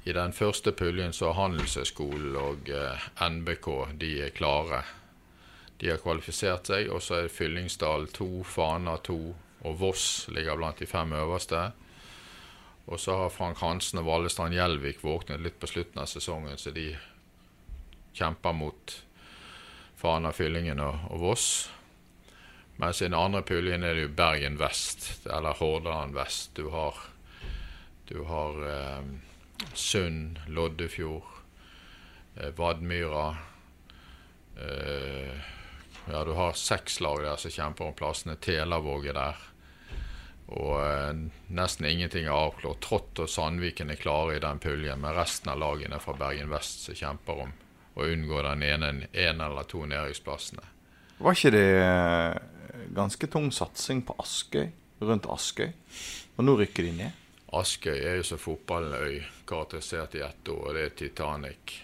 i 0.04 0.16
den 0.18 0.34
første 0.34 0.74
puljen 0.76 1.14
så 1.16 1.30
er 1.30 1.38
Handelshøyskolen 1.38 2.36
og 2.40 2.74
eh, 2.74 3.06
NBK 3.30 3.70
de 4.02 4.12
er 4.26 4.34
klare. 4.36 4.82
De 5.78 5.94
har 5.94 6.02
kvalifisert 6.02 6.74
seg. 6.74 6.90
Og 6.90 7.06
så 7.06 7.20
er 7.20 7.30
det 7.30 7.38
Fyllingsdal 7.38 8.10
2, 8.16 8.30
Fana 8.48 8.98
2 9.06 9.20
og 9.64 9.80
Voss 9.80 10.28
ligger 10.34 10.58
blant 10.60 10.82
de 10.82 10.90
fem 10.90 11.14
øverste. 11.14 11.70
Og 12.90 13.00
så 13.00 13.16
har 13.22 13.32
Frank 13.32 13.62
Hansen 13.64 14.02
og 14.02 14.10
Vallestrand 14.10 14.58
Gjelvik 14.58 15.06
våknet 15.06 15.40
litt 15.46 15.56
på 15.62 15.70
slutten 15.72 16.02
av 16.04 16.10
sesongen, 16.12 16.58
så 16.60 16.74
de 16.76 16.90
kjemper 18.18 18.56
mot 18.58 18.96
Fana, 20.04 20.34
Fyllingen 20.36 20.82
og, 20.84 21.06
og 21.16 21.22
Voss. 21.22 21.48
Mens 22.76 23.00
i 23.02 23.06
den 23.06 23.16
andre 23.16 23.40
puljen 23.48 23.86
er 23.88 23.96
det 23.96 24.02
jo 24.04 24.16
Bergen 24.18 24.58
vest, 24.60 25.06
eller 25.32 25.56
Hordaland 25.56 26.18
vest. 26.18 26.52
Du 26.58 26.68
har, 26.74 26.98
du 28.10 28.18
har 28.28 28.60
eh, 28.68 29.06
Sund, 29.74 30.42
Loddefjord, 30.52 31.30
eh, 32.36 32.52
Vadmyra 32.58 33.30
eh, 34.60 35.32
Ja, 36.12 36.26
du 36.28 36.34
har 36.36 36.60
seks 36.60 37.00
lag 37.00 37.24
der 37.24 37.40
som 37.40 37.56
kjemper 37.56 37.88
om 37.88 37.96
plassene. 37.96 38.36
Telavåg 38.36 39.08
er 39.08 39.20
der. 39.22 39.44
Og 40.52 40.76
eh, 40.84 41.12
nesten 41.48 41.88
ingenting 41.88 42.28
er 42.28 42.36
avklart. 42.36 42.84
Trått 42.84 43.24
og 43.24 43.32
Sandviken 43.32 43.96
er 43.96 44.04
klare 44.04 44.36
i 44.36 44.44
den 44.44 44.60
puljen, 44.60 45.00
men 45.00 45.16
resten 45.16 45.56
av 45.56 45.64
lagene 45.64 46.04
fra 46.04 46.20
Bergen 46.20 46.52
vest 46.52 46.90
som 46.90 47.00
kjemper 47.06 47.46
om 47.48 47.60
å 47.96 48.08
unngå 48.10 48.42
den 48.46 48.64
ene, 48.66 48.92
en 49.12 49.42
eller 49.42 49.68
to 49.70 49.84
nedrykksplassene. 49.90 50.66
Var 51.24 51.38
ikke 51.38 51.54
det 51.54 51.68
eh, 51.80 52.38
ganske 52.96 53.30
tung 53.32 53.52
satsing 53.54 54.02
på 54.08 54.16
Askøy, 54.22 54.68
rundt 55.04 55.30
Askøy? 55.30 55.70
Og 56.38 56.48
nå 56.48 56.58
rykker 56.60 56.90
de 56.90 56.94
ned. 57.04 57.20
Askøy 57.54 58.00
er 58.00 58.18
jo 58.18 58.26
som 58.26 58.42
fotballøy, 58.42 59.22
karakterisert 59.48 60.18
i 60.18 60.24
ett 60.26 60.50
ord, 60.50 60.72
og 60.72 60.78
det 60.78 60.88
er 60.88 60.96
Titanic. 60.98 61.76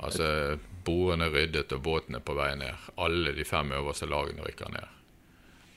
Altså, 0.00 0.58
Bordene 0.84 1.26
er 1.26 1.34
ryddet 1.34 1.74
og 1.76 1.82
båten 1.84 2.16
er 2.16 2.22
på 2.24 2.36
vei 2.38 2.54
ned. 2.56 2.88
Alle 2.96 3.34
de 3.36 3.44
fem 3.44 3.72
øverste 3.76 4.08
lagene 4.08 4.46
rykker 4.46 4.70
ned. 4.72 4.96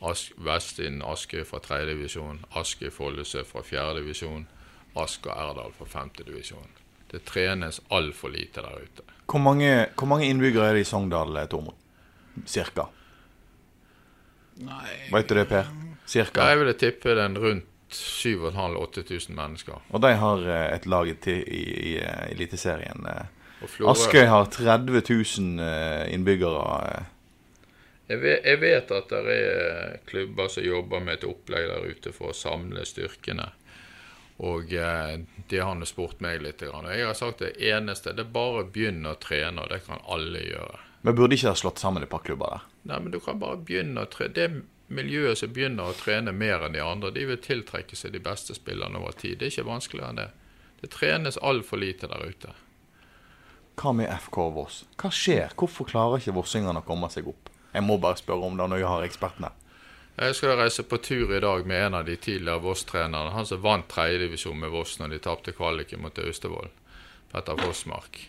Ask, 0.04 0.36
Vestin 0.38 1.02
Askøy 1.02 1.44
fra 1.48 1.60
tredjedivisjon, 1.64 2.44
Askøy 2.60 2.92
Follesø 2.92 3.44
fra 3.48 3.64
fjerdedivisjon, 3.64 4.46
Ask 5.00 5.28
og 5.28 5.34
Erdal 5.34 5.76
fra 5.76 5.88
femtedivisjon. 5.90 6.83
Det 7.14 7.22
trenes 7.30 7.78
altfor 7.94 8.34
lite 8.34 8.64
der 8.66 8.82
ute. 8.82 9.06
Hvor 9.30 9.42
mange, 9.42 9.70
hvor 9.96 10.10
mange 10.10 10.28
innbyggere 10.28 10.72
er 10.72 10.78
det 10.78 10.88
i 10.88 10.90
Sogndal, 10.90 11.38
eh, 11.38 11.46
Tormod? 11.50 11.78
Cirka. 12.50 12.88
Nei 14.64 14.96
Vet 15.14 15.30
du 15.30 15.38
det, 15.38 15.46
Per? 15.50 15.70
Cirka. 16.10 16.50
Jeg 16.50 16.60
ville 16.60 16.74
tippe 16.78 17.16
den 17.18 17.38
rundt 17.38 17.70
7500-8000 17.94 19.38
mennesker. 19.38 19.82
Og 19.94 20.02
de 20.02 20.14
har 20.18 20.44
eh, 20.50 20.68
et 20.76 20.86
lag 20.90 21.10
i, 21.10 21.16
i, 21.30 21.64
i 21.94 21.96
eh, 22.02 22.28
Eliteserien. 22.34 23.08
Askøy 23.64 24.26
har 24.28 24.50
30 24.52 25.02
000 25.10 25.64
eh, 25.64 26.14
innbyggere. 26.14 27.04
Jeg 28.10 28.20
vet, 28.20 28.42
jeg 28.44 28.60
vet 28.60 28.92
at 28.92 29.14
det 29.14 29.36
er 29.38 30.00
klubber 30.10 30.50
som 30.52 30.66
jobber 30.66 31.04
med 31.06 31.22
et 31.22 31.28
opplegg 31.30 31.70
der 31.70 31.86
ute 31.88 32.12
for 32.16 32.34
å 32.34 32.38
samle 32.38 32.84
styrkene. 32.86 33.54
Og 34.38 34.74
eh, 34.74 35.20
de 35.50 35.60
har 35.60 35.86
spurt 35.86 36.22
meg 36.24 36.42
litt. 36.42 36.62
Og 36.66 36.90
jeg 36.90 37.06
har 37.06 37.18
sagt 37.18 37.44
det 37.44 37.54
eneste 37.62 38.16
det 38.16 38.26
er 38.26 38.36
bare 38.36 38.64
å 38.64 38.70
begynne 38.70 39.14
å 39.14 39.20
trene, 39.22 39.62
og 39.62 39.70
det 39.70 39.84
kan 39.86 40.02
alle 40.10 40.42
gjøre. 40.48 40.82
Men 41.04 41.18
burde 41.18 41.36
ikke 41.36 41.52
ha 41.52 41.60
slått 41.60 41.82
sammen 41.84 42.04
et 42.04 42.10
par 42.10 42.24
klubber 42.24 42.56
der? 42.56 42.68
Nei, 42.90 43.00
men 43.04 43.12
du 43.12 43.20
kan 43.20 43.40
bare 43.40 43.60
begynne 43.60 44.06
å 44.06 44.10
trene. 44.10 44.34
Det 44.34 44.94
miljøet 44.94 45.40
som 45.40 45.54
begynner 45.54 45.90
å 45.90 45.98
trene 45.98 46.34
mer 46.36 46.66
enn 46.66 46.76
de 46.78 46.84
andre, 46.84 47.12
de 47.14 47.26
vil 47.30 47.42
tiltrekke 47.42 47.98
seg 47.98 48.14
de 48.16 48.22
beste 48.24 48.56
spillerne 48.58 49.00
over 49.00 49.16
tid. 49.18 49.40
Det 49.40 49.50
er 49.50 49.56
ikke 49.56 49.70
vanskeligere 49.70 50.14
enn 50.14 50.22
det. 50.22 50.30
Det 50.84 50.92
trenes 50.92 51.40
altfor 51.40 51.80
lite 51.80 52.10
der 52.12 52.24
ute. 52.28 52.54
Hva 53.80 53.94
med 53.96 54.12
FK 54.12 54.38
Voss? 54.54 54.84
Hva 55.02 55.10
skjer? 55.14 55.54
Hvorfor 55.58 55.88
klarer 55.90 56.22
ikke 56.22 56.36
vossingene 56.36 56.84
å 56.84 56.88
komme 56.88 57.10
seg 57.12 57.28
opp? 57.32 57.50
Jeg 57.74 57.86
må 57.86 57.98
bare 57.98 58.20
spørre 58.20 58.50
om 58.50 58.58
det 58.60 58.68
når 58.70 58.84
jeg 58.84 58.92
har 58.92 59.06
ekspertene. 59.08 59.50
Jeg 60.14 60.36
skal 60.38 60.60
reise 60.60 60.84
på 60.86 61.00
tur 61.02 61.32
i 61.34 61.40
dag 61.42 61.66
med 61.66 61.86
en 61.88 61.96
av 61.98 62.06
de 62.06 62.16
tidligere 62.16 62.62
Voss-trenerne. 62.62 63.32
Han 63.34 63.48
som 63.50 63.62
vant 63.64 63.88
tredjedivisjon 63.90 64.60
med 64.60 64.70
Voss 64.70 65.00
når 65.00 65.16
de 65.16 65.20
tapte 65.26 65.56
kvaliken 65.58 66.04
mot 66.06 66.20
Austevoll. 66.22 66.70
Petter 67.32 67.58
Fossmark. 67.58 68.20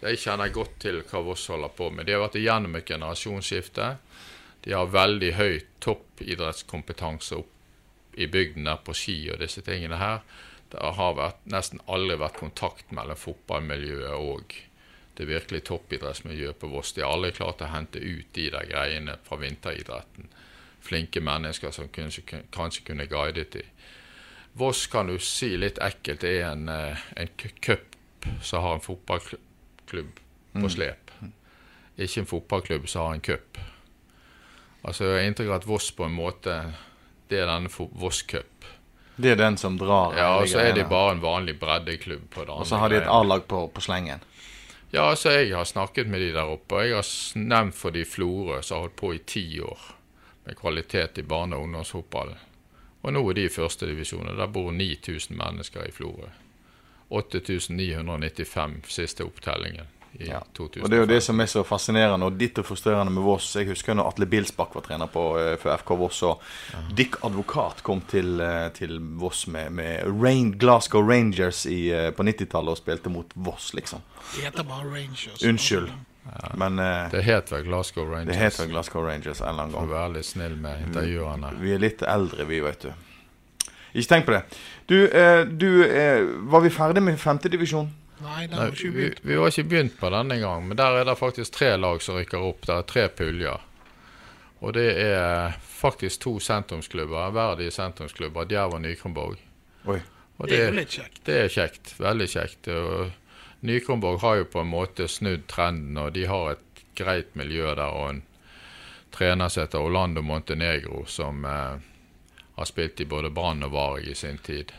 Jeg 0.00 0.22
kjenner 0.22 0.54
godt 0.54 0.78
til 0.80 1.02
hva 1.04 1.20
Voss 1.26 1.44
holder 1.52 1.74
på 1.76 1.90
med. 1.92 2.08
De 2.08 2.16
har 2.16 2.24
vært 2.24 2.38
igjennom 2.40 2.80
et 2.80 2.88
generasjonsskifte. 2.88 3.90
De 4.64 4.72
har 4.72 4.88
veldig 4.94 5.30
høy 5.36 5.60
toppidrettskompetanse 5.84 7.36
opp 7.42 8.16
i 8.16 8.26
bygden 8.26 8.64
der 8.64 8.80
på 8.80 8.96
ski 8.96 9.18
og 9.28 9.44
disse 9.44 9.60
tingene 9.66 10.00
her. 10.00 10.24
Det 10.72 10.80
har 10.80 11.14
vært, 11.20 11.44
nesten 11.44 11.84
aldri 11.92 12.16
vært 12.24 12.40
kontakt 12.40 12.88
mellom 12.88 13.20
fotballmiljøet 13.20 14.16
og 14.16 14.56
det 15.20 15.28
virkelig 15.28 15.66
toppidrettsmiljøet 15.68 16.56
på 16.56 16.72
Voss. 16.72 16.96
De 16.96 17.04
har 17.04 17.12
aldri 17.12 17.36
klart 17.36 17.60
å 17.60 17.68
hente 17.68 18.00
ut 18.00 18.32
de 18.32 18.48
der 18.54 18.72
greiene 18.72 19.20
fra 19.28 19.36
vinteridretten. 19.44 20.32
Flinke 20.80 21.20
mennesker 21.20 21.70
som 21.70 21.88
kanskje, 21.88 22.42
kanskje 22.54 22.84
kunne 22.84 23.06
guidet 23.06 23.52
dem. 23.52 23.66
Voss 24.58 24.86
kan 24.86 25.06
du 25.06 25.18
si 25.22 25.52
litt 25.56 25.78
ekkelt 25.78 26.24
er 26.24 26.48
en, 26.50 26.68
eh, 26.68 26.98
en 27.16 27.28
cup 27.60 28.26
som 28.42 28.62
har 28.62 28.74
en 28.74 28.82
fotballklubb 28.82 30.20
på 30.52 30.70
slep. 30.70 31.10
Ikke 31.98 32.20
en 32.20 32.26
fotballklubb 32.26 32.88
som 32.88 33.06
har 33.06 33.14
en 33.14 33.20
cup. 33.20 33.58
Altså 34.82 35.04
jeg 35.04 35.18
har 35.18 35.28
inntrykk 35.28 35.48
av 35.48 35.60
at 35.60 35.66
Voss 35.68 35.90
på 35.90 36.06
en 36.06 36.14
måte 36.16 36.56
det 37.28 37.42
er 37.42 37.50
denne 37.50 37.70
Voss 38.00 38.22
Cup. 38.22 38.64
Det 39.18 39.32
er 39.34 39.36
den 39.36 39.56
som 39.58 39.76
drar 39.78 40.14
Ja, 40.16 40.28
og 40.38 40.48
så 40.48 40.62
er 40.62 40.72
de 40.76 40.84
bare 40.86 41.16
en 41.16 41.22
vanlig 41.22 41.56
breddeklubb 41.58 42.28
på 42.30 42.44
det 42.46 42.54
Og 42.54 42.66
så 42.70 42.78
har 42.78 42.92
de 42.92 43.00
et. 43.00 43.08
A-lag 43.10 43.48
på, 43.50 43.64
på 43.74 43.82
slengen. 43.82 44.22
Ja, 44.92 45.10
altså 45.10 45.34
jeg 45.34 45.50
har 45.56 45.66
snakket 45.68 46.08
med 46.08 46.22
de 46.22 46.30
der 46.32 46.48
oppe, 46.48 46.84
jeg 46.86 46.94
har 46.94 47.08
nevnt 47.36 47.76
for 47.76 47.92
de 47.92 48.06
Florø 48.08 48.62
som 48.62 48.78
har 48.78 48.86
holdt 48.86 48.96
på 48.96 49.12
i 49.12 49.18
ti 49.26 49.44
år 49.60 49.88
med 50.48 50.56
kvalitet 50.58 51.18
i 51.20 51.26
barne- 51.28 51.56
og 51.56 51.68
ungdomsfotball. 51.68 52.34
Og 53.04 53.12
nå 53.14 53.20
er 53.30 53.34
de 53.38 53.44
i 53.46 53.52
førstedivisjonen. 53.52 54.36
der 54.36 54.46
bor 54.50 54.72
9000 54.72 55.36
mennesker 55.38 55.84
i 55.86 55.92
Florø. 55.94 56.28
8995 57.10 58.90
siste 58.92 59.24
opptellingen 59.24 59.86
i 60.18 60.26
Ja. 60.28 60.40
2005. 60.54 60.82
Og 60.84 60.90
det 60.90 60.96
er 60.96 61.00
jo 61.00 61.06
det 61.06 61.22
som 61.22 61.40
er 61.40 61.46
så 61.46 61.62
fascinerende 61.64 62.26
og 62.26 62.38
ditt 62.40 62.58
og 62.58 62.64
frustrerende 62.66 63.12
med 63.12 63.22
Voss. 63.22 63.54
Jeg 63.56 63.68
husker 63.68 63.94
når 63.94 64.08
Atle 64.08 64.26
Bilsbakk 64.26 64.74
var 64.74 64.82
trener 64.82 65.06
på, 65.06 65.24
eh, 65.38 65.56
for 65.56 65.70
FK 65.76 65.96
Voss, 65.96 66.22
og 66.22 66.40
Dick 66.96 67.16
Advokat 67.24 67.82
kom 67.82 68.00
til, 68.00 68.40
eh, 68.40 68.68
til 68.70 68.98
Voss 69.20 69.46
med, 69.46 69.70
med 69.72 70.02
Rain, 70.22 70.52
Glasgow 70.58 71.02
Rangers 71.08 71.66
i, 71.66 71.90
eh, 71.92 72.10
på 72.10 72.22
90-tallet 72.24 72.70
og 72.70 72.76
spilte 72.78 73.10
mot 73.10 73.30
Voss, 73.36 73.72
liksom. 73.74 74.00
De 74.36 74.42
heter 74.42 74.62
bare 74.64 74.84
Rangers. 74.90 75.42
Unnskyld. 75.44 75.90
Men 76.60 76.78
eh, 76.78 77.10
Det 77.12 77.22
het 77.24 77.52
vel 77.52 77.62
Glasgow 77.66 78.08
Rangers. 78.10 78.26
det 78.32 78.38
heter 78.40 78.66
Glasgow 78.70 79.04
Rangers 79.06 79.40
en 79.40 79.48
eller 79.52 79.62
annen 79.68 79.76
For 79.76 79.86
å 79.88 79.92
være 79.94 80.12
litt 80.18 80.26
snill 80.28 80.56
med 80.60 80.82
intervjuerne. 80.88 81.52
Vi 81.60 81.72
er 81.74 81.78
litt 81.82 82.02
eldre, 82.02 82.44
vi, 82.48 82.60
vet 82.64 82.88
du. 82.88 82.90
Ikke 83.94 84.08
tenk 84.14 84.26
på 84.28 84.34
det. 84.36 84.42
Du, 84.90 84.98
eh, 85.08 85.44
du 85.48 85.68
eh, 85.86 86.20
var 86.52 86.60
vi 86.64 86.70
ferdig 86.74 87.02
med 87.02 87.18
femtedivisjon? 87.20 87.88
Nei, 88.20 88.46
det 88.50 88.56
Nei, 88.58 88.66
ikke 88.74 88.82
vi, 88.90 88.90
begynt. 88.98 89.20
vi 89.22 89.36
var 89.38 89.52
ikke 89.52 89.68
begynt 89.70 89.96
på 90.00 90.10
denne 90.10 90.38
gang, 90.42 90.64
men 90.68 90.76
der 90.76 90.96
er 91.00 91.04
det 91.06 91.14
faktisk 91.20 91.54
tre 91.54 91.72
lag 91.78 92.02
som 92.02 92.16
rykker 92.18 92.42
opp. 92.42 92.66
Det 92.66 92.74
er 92.74 92.86
tre 92.90 93.06
puljer. 93.08 93.64
Og 94.58 94.72
det 94.74 94.88
er 95.04 95.54
faktisk 95.62 96.24
to 96.24 96.32
sentrumsklubber, 96.42 97.30
verdige 97.36 97.70
sentrumsklubber, 97.70 98.48
Djerv 98.50 98.74
og 98.74 98.82
Nykronborg. 98.82 99.38
Oi. 99.86 100.00
Og 100.38 100.48
Det 100.50 100.58
er 100.58 100.68
jo 100.72 100.74
litt 100.80 100.90
kjekt. 100.94 101.20
Det 101.26 101.36
er 101.44 101.48
kjekt. 101.50 101.92
Veldig 101.98 102.26
kjekt. 102.30 102.68
Og 102.74 103.12
Nykronborg 103.60 104.20
har 104.20 104.34
jo 104.40 104.44
på 104.44 104.60
en 104.62 104.70
måte 104.70 105.08
snudd 105.10 105.48
trenden, 105.50 105.98
og 105.98 106.12
de 106.14 106.26
har 106.30 106.52
et 106.52 106.82
greit 106.98 107.34
miljø 107.34 107.74
der. 107.74 107.90
Og 107.90 108.10
en 108.10 108.22
trener 109.10 109.48
som 109.48 109.64
heter 109.64 109.82
Orlando 109.82 110.22
Montenegro, 110.22 111.04
som 111.06 111.44
eh, 111.44 111.80
har 112.54 112.64
spilt 112.64 113.00
i 113.00 113.08
både 113.08 113.30
Brann 113.30 113.62
og 113.66 113.72
Varg 113.72 114.06
i 114.06 114.14
sin 114.14 114.38
tid. 114.38 114.72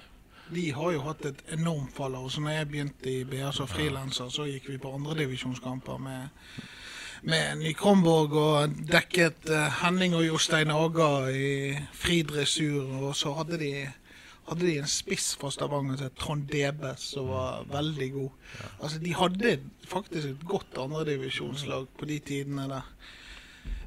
De 0.49 0.71
har 0.73 0.91
jo 0.95 1.03
hatt 1.05 1.25
et 1.29 1.41
enormt 1.53 1.93
fall. 1.93 2.15
Og 2.17 2.31
så 2.31 2.41
når 2.41 2.55
jeg 2.55 2.69
begynte 2.71 3.11
i 3.11 3.23
BA 3.27 3.51
som 3.53 3.69
frilanser, 3.69 4.31
så 4.33 4.47
gikk 4.49 4.71
vi 4.71 4.79
på 4.81 4.93
andredivisjonskamper 4.97 5.99
med, 6.01 6.29
med 7.29 7.59
Ny-Kronborg 7.61 8.37
og 8.39 8.79
dekket 8.89 9.51
eh, 9.53 9.81
Henning 9.83 10.15
og 10.17 10.25
Jostein 10.25 10.73
Aga 10.73 11.11
i 11.35 11.51
fri 11.93 12.21
dressur. 12.23 12.87
Og 13.03 13.15
så 13.15 13.35
hadde 13.37 13.59
de, 13.61 13.73
hadde 14.49 14.65
de 14.65 14.77
en 14.81 14.89
spiss 14.89 15.33
fra 15.39 15.51
Stavanger 15.53 15.99
som 15.99 16.09
het 16.09 16.17
Trond 16.19 16.47
Debes, 16.49 17.05
som 17.13 17.29
var 17.29 17.67
veldig 17.69 18.09
god. 18.15 18.31
Altså, 18.79 18.99
De 18.99 19.13
hadde 19.13 19.59
faktisk 19.87 20.27
et 20.27 20.45
godt 20.47 20.77
andredivisjonslag 20.81 21.87
på 21.97 22.09
de 22.09 22.19
tidene 22.19 22.67
der. 22.71 22.91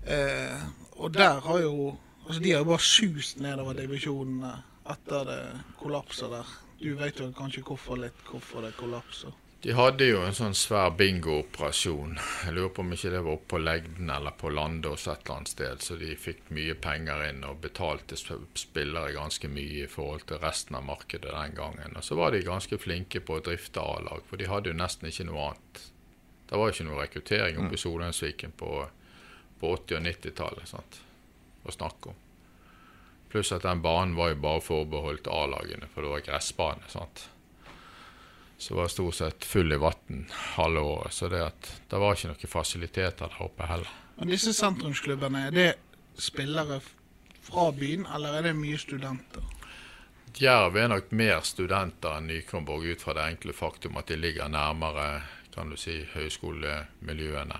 Eh, 0.06 0.64
og 1.02 1.14
der 1.14 1.40
har 1.40 1.58
jo 1.62 1.98
Altså, 2.22 2.42
de 2.42 2.50
har 2.50 2.58
jo 2.58 2.64
bare 2.64 2.78
sust 2.78 3.40
nedover 3.42 3.74
divisjonene 3.74 4.52
etter 4.92 5.24
det 5.26 5.40
kollapset 5.80 6.30
der. 6.30 6.52
Du 6.78 6.94
vet 6.94 7.18
jo 7.18 7.32
kanskje 7.34 7.64
hvorfor 7.66 7.98
litt 7.98 8.20
hvorfor 8.28 8.62
det 8.62 8.76
kollapser. 8.78 9.34
De 9.62 9.72
hadde 9.78 10.08
jo 10.08 10.24
en 10.26 10.34
sånn 10.34 10.56
svær 10.58 10.88
bingooperasjon. 10.98 12.16
Jeg 12.18 12.54
lurer 12.56 12.72
på 12.74 12.82
om 12.82 12.94
ikke 12.96 13.12
det 13.12 13.18
var 13.22 13.36
oppe 13.36 13.50
på 13.52 13.58
Legden 13.62 14.08
eller 14.10 14.34
på 14.34 14.50
Landås 14.50 15.04
et 15.06 15.20
eller 15.20 15.36
annet 15.36 15.50
sted, 15.52 15.84
så 15.86 15.98
de 16.00 16.16
fikk 16.18 16.48
mye 16.50 16.74
penger 16.82 17.22
inn 17.28 17.44
og 17.46 17.60
betalte 17.62 18.18
spillere 18.18 19.12
ganske 19.14 19.46
mye 19.46 19.84
i 19.84 19.90
forhold 19.92 20.24
til 20.26 20.40
resten 20.42 20.74
av 20.74 20.82
markedet 20.88 21.30
den 21.30 21.54
gangen. 21.54 21.94
Og 21.94 22.02
så 22.02 22.18
var 22.18 22.34
de 22.34 22.40
ganske 22.42 22.78
flinke 22.82 23.22
på 23.22 23.36
å 23.38 23.44
drifte 23.46 23.84
A-lag, 23.86 24.24
for 24.26 24.42
de 24.42 24.48
hadde 24.50 24.72
jo 24.72 24.80
nesten 24.80 25.06
ikke 25.12 25.28
noe 25.28 25.44
annet. 25.52 25.84
Det 26.50 26.58
var 26.58 26.66
jo 26.66 26.74
ikke 26.74 26.88
noe 26.88 26.98
rekruttering 26.98 27.60
oppe 27.62 27.78
i 27.78 27.82
Solheimsviken 27.84 28.56
på, 28.58 28.72
på 29.62 29.70
80- 29.76 30.00
og 30.00 30.08
90-tallet 30.08 30.74
å 31.62 31.76
snakke 31.76 32.10
om. 32.10 32.18
Pluss 33.30 33.54
at 33.54 33.62
den 33.62 33.86
banen 33.86 34.18
var 34.18 34.34
jo 34.34 34.42
bare 34.42 34.66
forbeholdt 34.66 35.30
A-lagene, 35.30 35.86
for 35.94 36.02
det 36.02 36.12
var 36.16 36.26
gressbane. 36.32 36.90
sant? 36.90 37.28
Så 38.62 38.76
var 38.78 38.90
stort 38.92 39.16
sett 39.18 39.44
full 39.44 39.74
i 39.74 39.78
vann 39.82 40.26
halve 40.54 40.80
året. 40.80 41.14
Så 41.16 41.28
det, 41.28 41.40
at, 41.42 41.70
det 41.90 41.98
var 41.98 42.14
ikke 42.14 42.30
noen 42.30 42.52
fasiliteter 42.52 43.32
der 43.32 43.42
oppe 43.42 43.66
heller. 43.66 43.90
Men 44.20 44.30
disse 44.30 44.52
sentrumsklubbene, 44.54 45.48
er 45.48 45.56
det 45.56 45.68
spillere 46.14 46.78
fra 47.42 47.72
byen, 47.74 48.06
eller 48.14 48.38
er 48.38 48.46
det 48.46 48.54
mye 48.54 48.78
studenter? 48.78 49.42
Jerv 50.38 50.78
er 50.78 50.88
nok 50.88 51.10
mer 51.10 51.42
studenter 51.44 52.16
enn 52.16 52.30
Nykronborg 52.30 52.86
ut 52.94 53.02
fra 53.02 53.16
det 53.18 53.24
enkle 53.34 53.52
faktum 53.52 53.98
at 54.00 54.08
de 54.08 54.16
ligger 54.16 54.48
nærmere 54.48 55.08
kan 55.52 55.68
du 55.68 55.76
si, 55.76 55.98
høyskolemiljøene. 56.14 57.58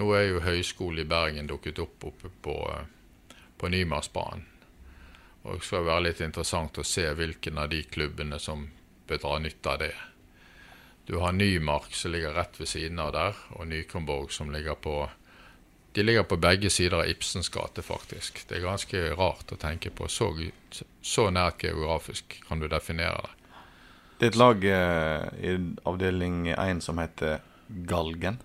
Nå 0.00 0.08
er 0.16 0.24
jo 0.26 0.40
Høgskolen 0.42 1.04
i 1.04 1.08
Bergen 1.08 1.50
dukket 1.50 1.78
opp 1.84 2.08
oppe 2.08 2.30
på, 2.42 2.56
på 3.60 3.68
Nymarsbanen. 3.68 4.48
Og 5.42 5.58
det 5.58 5.66
skal 5.66 5.86
være 5.86 6.06
litt 6.06 6.22
interessant 6.22 6.78
å 6.78 6.86
se 6.86 7.04
hvilken 7.18 7.58
av 7.58 7.68
de 7.70 7.82
klubbene 7.84 8.38
som 8.40 8.68
bør 9.10 9.22
dra 9.22 9.38
nytte 9.42 9.70
av 9.70 9.80
det. 9.82 9.92
Du 11.06 11.16
har 11.18 11.32
Nymark 11.32 11.94
som 11.94 12.12
ligger 12.12 12.34
rett 12.36 12.60
ved 12.60 12.68
siden 12.68 13.00
av 13.02 13.12
der, 13.12 13.38
og 13.58 13.66
Nykomborg 13.66 14.30
som 14.32 14.52
ligger 14.54 14.74
på 14.74 15.10
De 15.92 16.02
ligger 16.02 16.22
på 16.24 16.38
begge 16.40 16.70
sider 16.70 17.02
av 17.02 17.08
Ibsens 17.10 17.50
gate, 17.52 17.82
faktisk. 17.84 18.38
Det 18.48 18.56
er 18.56 18.62
ganske 18.64 19.00
rart 19.12 19.52
å 19.52 19.58
tenke 19.60 19.90
på. 19.92 20.06
Så, 20.08 20.30
så 21.04 21.26
nært 21.28 21.60
geografisk 21.66 22.38
kan 22.46 22.62
du 22.62 22.68
definere 22.68 23.26
det. 23.26 23.34
Det 24.16 24.26
er 24.26 24.30
et 24.30 24.38
lag 24.40 24.64
eh, 24.64 25.26
i 25.44 25.52
avdeling 25.84 26.46
1 26.54 26.80
som 26.80 26.96
heter 27.02 27.42
Galgen. 27.68 28.40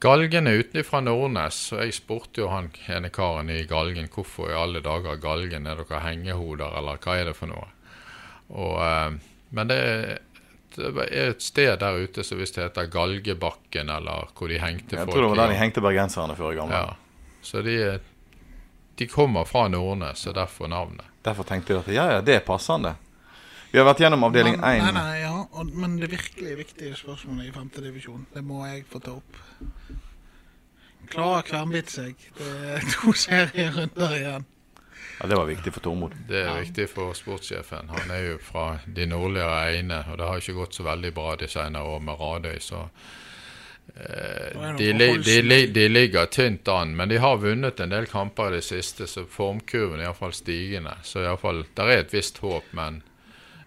Galgen 0.00 0.48
er 0.48 0.62
utenfra 0.62 1.02
Nordnes, 1.04 1.60
og 1.74 1.84
jeg 1.84 1.98
spurte 1.98 2.40
jo 2.40 2.48
han 2.48 2.72
ene 2.88 3.12
karen 3.12 3.52
i 3.52 3.66
Galgen 3.68 4.08
hvorfor 4.10 4.48
i 4.48 4.56
alle 4.56 4.80
dager 4.80 5.20
Galgen, 5.20 5.68
er 5.68 5.82
dere 5.82 6.00
hengehoder, 6.06 6.78
eller 6.78 7.02
hva 7.02 7.18
er 7.18 7.28
det 7.28 7.36
for 7.36 7.52
noe? 7.52 7.68
Og, 8.48 8.78
eh, 8.86 9.18
men 9.52 9.68
det 9.68 9.78
er, 9.84 10.06
det 10.08 10.31
er 10.78 11.30
et 11.32 11.42
sted 11.42 11.74
der 11.80 11.98
ute 12.04 12.24
som 12.24 12.40
visst 12.40 12.56
heter 12.60 12.88
Galgebakken, 12.92 13.90
eller 13.90 14.30
hvor 14.38 14.48
de 14.48 14.58
hengte 14.62 14.96
Jeg 14.96 15.04
folk. 15.04 15.12
tror 15.14 15.22
det 15.22 15.30
var 15.32 15.40
der 15.44 15.54
de 15.54 15.60
hengte 15.60 15.84
bergenserne 15.84 16.36
før 16.38 16.52
i 16.52 16.58
gamle. 16.60 16.74
Ja. 16.74 16.94
Så 17.42 17.62
de, 17.62 17.76
de 18.98 19.06
kommer 19.10 19.44
fra 19.44 19.68
Nordnes, 19.68 20.26
og 20.26 20.34
derfor 20.34 20.70
navnet. 20.70 21.06
Derfor 21.24 21.46
tenkte 21.46 21.72
jeg 21.74 21.82
at 21.84 21.92
ja, 21.94 22.06
ja, 22.16 22.20
det 22.20 22.34
er 22.40 22.46
passende. 22.46 22.94
Vi 23.72 23.78
har 23.80 23.86
vært 23.88 24.02
gjennom 24.04 24.24
avdeling 24.26 24.58
én. 24.58 24.82
1. 24.82 24.82
Nei, 24.84 24.92
nei, 24.92 25.20
ja, 25.22 25.32
og, 25.48 25.70
men 25.72 25.96
det 26.00 26.10
virkelig 26.12 26.56
viktige 26.58 26.96
spørsmålet 26.98 27.48
i 27.48 27.52
femte 27.54 27.80
divisjon, 27.80 28.26
det 28.34 28.42
må 28.44 28.66
jeg 28.66 28.84
få 28.90 29.00
ta 29.00 29.14
opp. 29.16 29.38
Klarer 31.12 31.46
Kvernbitt 31.46 31.92
seg? 31.92 32.20
Det 32.36 32.50
er 32.76 32.84
to 32.92 33.14
serierunder 33.24 34.16
igjen. 34.18 34.44
Ja, 35.22 35.28
det 35.28 35.36
var 35.36 35.46
viktig 35.46 35.70
for 35.72 35.80
Tormod. 35.80 36.14
Det 36.28 36.40
er 36.42 36.56
viktig 36.64 36.88
for 36.90 37.14
sportssjefen. 37.14 37.92
Han 37.94 38.10
er 38.10 38.24
jo 38.24 38.38
fra 38.42 38.80
de 38.90 39.04
nordligere 39.06 39.68
egne, 39.68 40.00
og 40.10 40.18
det 40.18 40.26
har 40.26 40.40
ikke 40.42 40.56
gått 40.56 40.74
så 40.74 40.82
veldig 40.82 41.12
bra 41.14 41.36
de 41.38 41.46
senere 41.46 41.92
år 41.92 42.02
med 42.02 42.18
Radøy, 42.18 42.56
så 42.58 42.80
eh, 43.94 44.74
de, 44.80 44.88
li, 44.96 45.08
de, 45.22 45.36
li, 45.46 45.60
de 45.70 45.86
ligger 45.92 46.26
tynt 46.26 46.66
an, 46.74 46.96
men 46.98 47.14
de 47.14 47.22
har 47.22 47.38
vunnet 47.38 47.84
en 47.86 47.94
del 47.94 48.10
kamper 48.10 48.50
i 48.50 48.58
det 48.58 48.66
siste, 48.66 49.06
så 49.06 49.22
formkurven 49.22 50.02
er 50.02 50.08
iallfall 50.08 50.34
stigende. 50.34 50.98
Så 51.06 51.22
i 51.22 51.30
alle 51.30 51.38
fall, 51.38 51.64
der 51.78 51.94
er 51.94 52.02
et 52.02 52.18
visst 52.18 52.42
håp, 52.42 52.74
men 52.74 53.04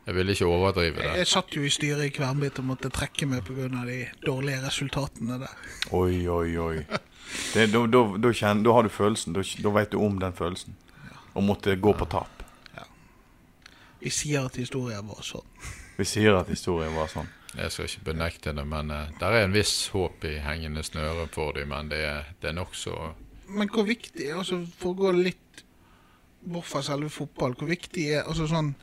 jeg 0.04 0.20
vil 0.20 0.36
ikke 0.36 0.52
overdrive 0.52 1.00
det. 1.00 1.18
Jeg 1.24 1.34
satt 1.38 1.56
jo 1.56 1.64
i 1.64 1.72
styret 1.72 2.10
i 2.10 2.14
Kvernbit 2.20 2.60
og 2.60 2.72
måtte 2.76 2.92
trekke 2.92 3.32
meg 3.32 3.48
pga. 3.48 3.72
de 3.88 4.02
dårlige 4.28 4.60
resultatene 4.68 5.40
der. 5.48 5.56
Oi, 5.96 6.28
oi, 6.28 6.58
oi. 6.60 6.78
Da 7.56 7.80
har 8.76 8.84
du 8.84 8.90
følelsen. 8.92 9.34
Da 9.34 9.42
da 9.42 9.80
vet 9.80 9.96
du 9.96 10.04
om 10.04 10.20
den 10.20 10.36
følelsen. 10.36 10.76
Å 11.36 11.44
måtte 11.44 11.76
gå 11.76 11.92
på 11.94 12.08
tap. 12.10 12.36
Vi 14.06 14.12
sier 14.14 14.46
at 14.46 14.58
historien 14.60 15.08
var 15.08 15.24
sånn. 15.26 15.48
Vi 15.98 16.06
sier 16.06 16.36
at 16.38 16.50
historien 16.52 16.94
var 16.94 17.08
sånn. 17.10 17.30
Jeg 17.56 17.72
skal 17.72 17.88
ikke 17.88 18.10
benekte 18.12 18.52
det, 18.54 18.66
men 18.68 18.92
uh, 18.92 19.08
der 19.18 19.34
er 19.34 19.46
en 19.46 19.56
viss 19.56 19.88
håp 19.94 20.26
i 20.28 20.36
hengende 20.44 20.84
snøre 20.84 21.26
for 21.34 21.56
dem, 21.56 21.72
men 21.72 21.90
det 21.90 22.02
er, 22.06 22.28
det 22.42 22.52
er 22.52 22.58
nokså 22.58 22.96
Men 23.48 23.70
hvor 23.72 23.86
viktig 23.88 24.28
altså 24.36 24.60
For 24.76 24.92
å 24.92 24.98
gå 25.00 25.12
litt 25.16 25.64
bort 26.44 26.68
fra 26.68 26.84
selve 26.84 27.10
fotball, 27.10 27.56
hvor 27.56 27.72
viktig 27.72 28.10
er 28.18 28.28
altså 28.28 28.50
sånn 28.52 28.74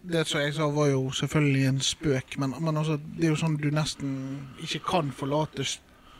Det 0.00 0.22
som 0.30 0.40
jeg 0.40 0.54
sa, 0.56 0.70
var 0.72 0.92
jo 0.92 1.10
selvfølgelig 1.18 1.66
en 1.72 1.82
spøk, 1.82 2.38
men, 2.38 2.54
men 2.62 2.78
altså, 2.78 2.96
det 2.96 3.26
er 3.26 3.34
jo 3.34 3.42
sånn 3.42 3.58
du 3.60 3.68
nesten 3.74 4.14
ikke 4.62 4.84
kan 4.86 5.10
forlate 5.12 5.66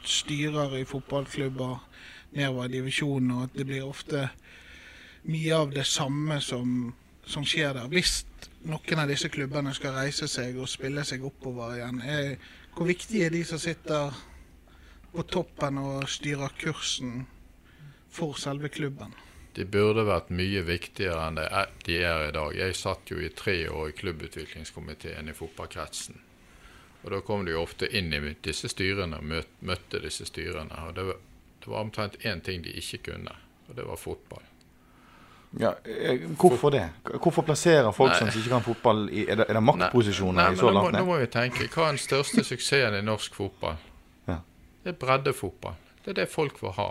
styrer 0.02 0.74
i 0.76 0.84
fotballklubber 0.88 1.78
nedover 2.34 2.66
i 2.66 2.74
divisjonen, 2.74 3.30
og 3.36 3.46
at 3.46 3.56
det 3.56 3.68
blir 3.70 3.86
ofte 3.86 4.26
mye 5.22 5.54
av 5.56 5.70
det 5.74 5.86
samme 5.86 6.40
som, 6.40 6.92
som 7.26 7.46
skjer 7.46 7.74
der. 7.74 7.88
Hvis 7.92 8.22
noen 8.68 9.02
av 9.02 9.10
disse 9.10 9.30
klubbene 9.32 9.74
skal 9.76 9.96
reise 9.98 10.28
seg 10.30 10.58
og 10.58 10.70
spille 10.70 11.04
seg 11.06 11.24
oppover 11.26 11.78
igjen, 11.78 12.02
er, 12.02 12.34
hvor 12.74 12.88
viktig 12.88 13.24
er 13.24 13.34
de 13.34 13.44
som 13.46 13.60
sitter 13.62 14.14
på 15.12 15.24
toppen 15.26 15.80
og 15.82 16.08
styrer 16.10 16.54
kursen 16.60 17.24
for 18.12 18.38
selve 18.38 18.70
klubben? 18.72 19.14
De 19.58 19.64
burde 19.66 20.04
vært 20.06 20.28
mye 20.30 20.60
viktigere 20.62 21.24
enn 21.26 21.38
de 21.40 21.96
er, 21.98 22.28
i 22.28 22.34
dag. 22.34 22.52
Jeg 22.54 22.76
satt 22.78 23.10
jo 23.10 23.18
i 23.18 23.32
tre 23.34 23.56
år 23.66 23.88
i 23.90 23.96
klubbutviklingskomiteen 23.98 25.32
i 25.32 25.34
fotballkretsen. 25.34 26.20
Og 27.02 27.10
da 27.10 27.18
kom 27.26 27.46
jo 27.48 27.62
ofte 27.62 27.88
inn 27.90 28.12
i 28.14 28.20
disse 28.44 28.70
styrene 28.70 29.18
og 29.18 29.26
møtte 29.66 30.02
disse 30.02 30.28
styrene. 30.28 30.84
Og 30.86 30.94
det 30.94 31.08
var 31.66 31.82
omtrent 31.82 32.20
én 32.22 32.42
ting 32.44 32.62
de 32.62 32.76
ikke 32.78 33.02
kunne, 33.10 33.34
og 33.66 33.74
det 33.74 33.86
var 33.88 33.98
fotball. 33.98 34.46
Ja, 35.56 35.74
eh, 35.84 36.20
hvorfor 36.36 36.70
det? 36.70 36.88
Hvorfor 37.08 37.42
plasserer 37.42 37.92
folk 37.92 38.12
Nei. 38.12 38.18
som 38.18 38.28
ikke 38.28 38.50
kan 38.52 38.64
fotball 38.66 39.06
i 39.08 39.24
Er 39.24 39.40
det, 39.40 39.46
er 39.48 39.56
det 39.56 39.62
maktposisjoner 39.64 40.42
Nei, 40.42 40.52
i 40.52 40.60
så 40.60 40.70
nå 40.70 40.82
må, 40.82 40.90
nå 40.92 41.04
må 41.08 41.16
vi 41.22 41.28
tenke. 41.32 41.68
Hva 41.72 41.86
er 41.86 41.96
den 41.96 42.02
største 42.02 42.44
suksessen 42.44 42.98
i 42.98 43.02
norsk 43.02 43.34
fotball? 43.34 43.78
Ja. 44.28 44.42
Det 44.84 44.92
er 44.92 44.98
breddefotball. 45.00 45.78
Det 46.04 46.12
er 46.12 46.18
det 46.20 46.26
folk 46.32 46.60
vil 46.62 46.74
ha. 46.76 46.90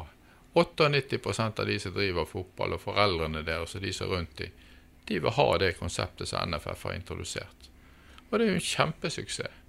98 0.57 1.59
av 1.59 1.65
de 1.69 1.79
som 1.79 1.93
driver 1.93 2.25
fotball, 2.25 2.73
og 2.73 2.81
foreldrene 2.81 3.43
deres 3.45 3.75
og 3.77 3.85
de 3.85 3.93
som 3.93 4.07
er 4.07 4.15
rundt 4.15 4.37
dem, 4.41 4.55
de 5.07 5.19
vil 5.19 5.35
ha 5.37 5.47
det 5.61 5.75
konseptet 5.77 6.27
som 6.27 6.49
NFF 6.49 6.83
har 6.83 6.97
introdusert. 6.97 7.69
Og 8.29 8.39
det 8.39 8.47
er 8.47 8.51
jo 8.51 8.57
en 8.57 8.69
kjempesuksess. 8.71 9.63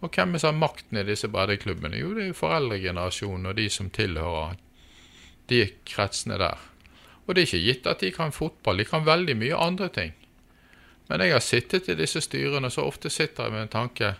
Og 0.00 0.08
hvem 0.16 0.34
er 0.34 0.40
som 0.40 0.54
har 0.54 0.60
makten 0.60 0.98
i 0.98 1.04
disse 1.04 1.28
breddeklubbene? 1.28 1.98
Jo, 2.00 2.14
det 2.16 2.24
er 2.24 2.30
jo 2.30 2.38
foreldregenerasjonen 2.38 3.50
og 3.50 3.56
de 3.56 3.66
som 3.70 3.90
tilhører 3.92 4.56
de 5.52 5.60
kretsene 5.84 6.38
der. 6.40 6.69
Og 7.30 7.36
det 7.36 7.44
er 7.44 7.46
ikke 7.46 7.62
gitt 7.62 7.84
at 7.86 8.00
de 8.02 8.08
kan 8.10 8.32
fotball, 8.34 8.82
de 8.82 8.90
kan 8.90 9.06
veldig 9.06 9.38
mye 9.38 9.54
andre 9.54 9.86
ting. 9.94 10.10
Men 11.06 11.22
jeg 11.22 11.30
har 11.30 11.46
sittet 11.46 11.86
i 11.86 11.94
disse 11.94 12.18
styrene, 12.26 12.66
og 12.66 12.74
så 12.74 12.82
ofte 12.82 13.06
sitter 13.10 13.46
jeg 13.46 13.52
med 13.54 13.62
en 13.62 13.70
tanke 13.70 14.18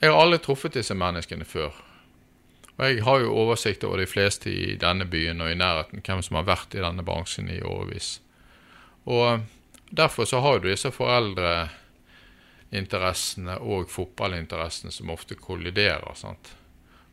Jeg 0.00 0.10
har 0.10 0.18
aldri 0.18 0.38
truffet 0.42 0.74
disse 0.74 0.94
menneskene 0.98 1.46
før. 1.46 1.70
Og 2.76 2.84
jeg 2.84 3.04
har 3.06 3.18
jo 3.22 3.30
oversikt 3.30 3.84
over 3.86 4.02
de 4.02 4.10
fleste 4.10 4.50
i 4.50 4.74
denne 4.76 5.06
byen 5.06 5.40
og 5.40 5.50
i 5.52 5.54
nærheten, 5.54 6.00
hvem 6.02 6.22
som 6.22 6.36
har 6.36 6.44
vært 6.50 6.74
i 6.74 6.82
denne 6.82 7.02
bransjen 7.06 7.48
i 7.48 7.62
årevis. 7.62 8.20
Og 9.06 9.40
derfor 9.88 10.24
så 10.26 10.40
har 10.42 10.58
du 10.58 10.68
disse 10.68 10.90
foreldreinteressene 10.90 13.58
og 13.62 13.90
fotballinteressene 13.90 14.92
som 14.92 15.10
ofte 15.14 15.34
kolliderer. 15.38 16.14
sant? 16.14 16.56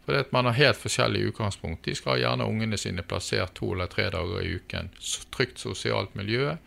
Fordi 0.05 0.23
man 0.35 0.45
har 0.45 0.57
helt 0.57 0.77
forskjellig 0.77 1.21
utgangspunkt. 1.29 1.85
De 1.85 1.95
skal 1.95 2.19
gjerne 2.19 2.47
ungene 2.47 2.77
sine 2.77 3.05
plassert 3.07 3.53
to 3.55 3.71
eller 3.73 3.87
tre 3.91 4.09
dager 4.11 4.41
i 4.43 4.55
uken. 4.57 4.91
Trygt 5.31 5.63
sosialt 5.63 6.15
miljø, 6.19 6.57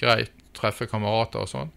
greit 0.00 0.32
treffe 0.56 0.88
kamerater 0.90 1.44
og 1.44 1.50
sånn. 1.50 1.70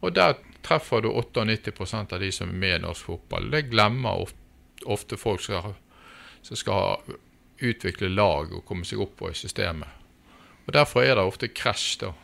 Og 0.00 0.14
der 0.16 0.38
treffer 0.64 1.04
du 1.04 1.10
98% 1.12 2.14
av 2.16 2.20
de 2.20 2.30
som 2.32 2.48
er 2.48 2.60
med 2.64 2.78
i 2.78 2.82
norsk 2.86 3.10
fotball. 3.10 3.50
Det 3.52 3.66
glemmer 3.68 4.24
ofte, 4.84 5.16
folk 5.20 5.44
som 5.44 6.56
skal 6.56 7.04
utvikle 7.60 8.08
lag 8.08 8.52
og 8.52 8.64
komme 8.68 8.88
seg 8.88 9.00
oppover 9.04 9.32
i 9.32 9.38
systemet. 9.38 9.88
Og 10.64 10.72
Derfor 10.72 11.04
er 11.04 11.16
det 11.16 11.24
ofte 11.24 11.48
krasj, 11.52 11.98
da. 12.00 12.14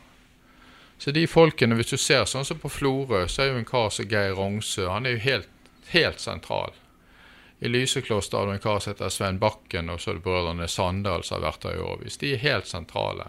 Så 1.01 1.13
de 1.17 1.25
folkene, 1.29 1.77
hvis 1.79 1.93
du 1.93 1.97
ser 1.97 2.27
sånn 2.29 2.45
som 2.45 2.59
på 2.61 2.69
Florø, 2.69 3.23
så 3.29 3.43
er 3.43 3.53
jo 3.53 3.61
en 3.61 3.69
kar 3.69 3.89
som 3.93 4.09
Geir 4.09 4.35
Rongsø, 4.37 4.85
han 4.89 5.07
er 5.09 5.17
jo 5.17 5.23
helt, 5.25 5.49
helt 5.93 6.21
sentral. 6.21 6.75
I 7.63 7.69
Lysekloster 7.69 8.39
har 8.39 8.47
du 8.47 8.53
en 8.53 8.59
kar 8.59 8.79
som 8.79 8.95
heter 8.95 9.09
Svein 9.13 9.39
Bakken, 9.39 9.91
og 9.93 10.01
så 10.01 10.11
er 10.11 10.15
det 10.17 10.25
brødrene 10.25 10.69
Sandal 10.69 11.25
som 11.25 11.37
har 11.37 11.51
vært 11.51 11.67
der 11.67 11.77
i 11.77 11.83
årevis. 11.85 12.17
De 12.17 12.33
er 12.33 12.41
helt 12.41 12.71
sentrale. 12.71 13.27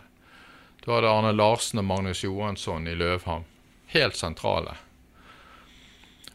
Du 0.86 0.94
hadde 0.94 1.12
Arne 1.12 1.34
Larsen 1.36 1.82
og 1.84 1.86
Magnus 1.90 2.24
Johansson 2.24 2.88
i 2.88 2.96
Løvhamn. 2.96 3.44
Helt 3.92 4.16
sentrale. 4.16 4.78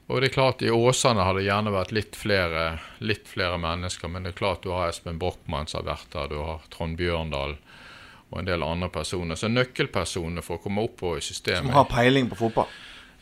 Og 0.06 0.20
det 0.20 0.28
er 0.28 0.35
klart 0.37 0.62
I 0.62 0.70
Åsane 0.70 1.24
har 1.24 1.35
det 1.35 1.46
gjerne 1.48 1.72
vært 1.72 1.96
litt 1.96 2.16
flere, 2.16 2.66
litt 2.98 3.26
flere 3.28 3.56
mennesker, 3.59 4.12
men 4.12 4.22
det 4.22 4.35
er 4.35 4.38
klart 4.44 4.62
du 4.62 4.70
har 4.70 4.92
Espen 4.92 5.18
Brochmann 5.18 5.66
som 5.66 5.80
har 5.80 5.96
vært 5.96 6.12
der, 6.12 6.28
du 6.30 6.44
har 6.44 6.68
Trond 6.70 7.00
Bjørndal 7.00 7.56
og 8.28 8.38
en 8.38 8.46
del 8.46 8.62
andre 8.62 8.92
personer. 8.92 9.40
Så 9.40 9.48
nøkkelpersonene 9.50 10.44
for 10.44 10.61
å 10.61 10.62
komme 10.62 10.85
oppover 10.85 11.18
i 11.18 11.26
systemet 11.26 11.64
Som 11.64 11.74
har 11.74 11.88
peiling 11.90 12.30
på 12.30 12.38
fotball? 12.44 12.70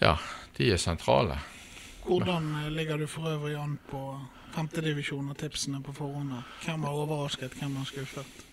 Ja, 0.02 0.18
de 0.58 0.74
er 0.74 0.82
sentrale. 0.82 1.38
Hvordan 2.04 2.52
eh, 2.60 2.70
ligger 2.74 3.00
du 3.00 3.06
for 3.08 3.30
øvrig 3.32 3.56
an 3.56 3.78
på 3.88 4.02
femtedivisjon 4.54 5.30
og 5.32 5.38
tipsene 5.38 5.82
på 5.84 5.94
forhånd? 5.96 6.32
Hvem 6.64 6.86
har 6.86 7.02
overrasket, 7.04 7.56
hvem 7.60 7.76
har 7.80 7.88
skuffet? 7.90 8.44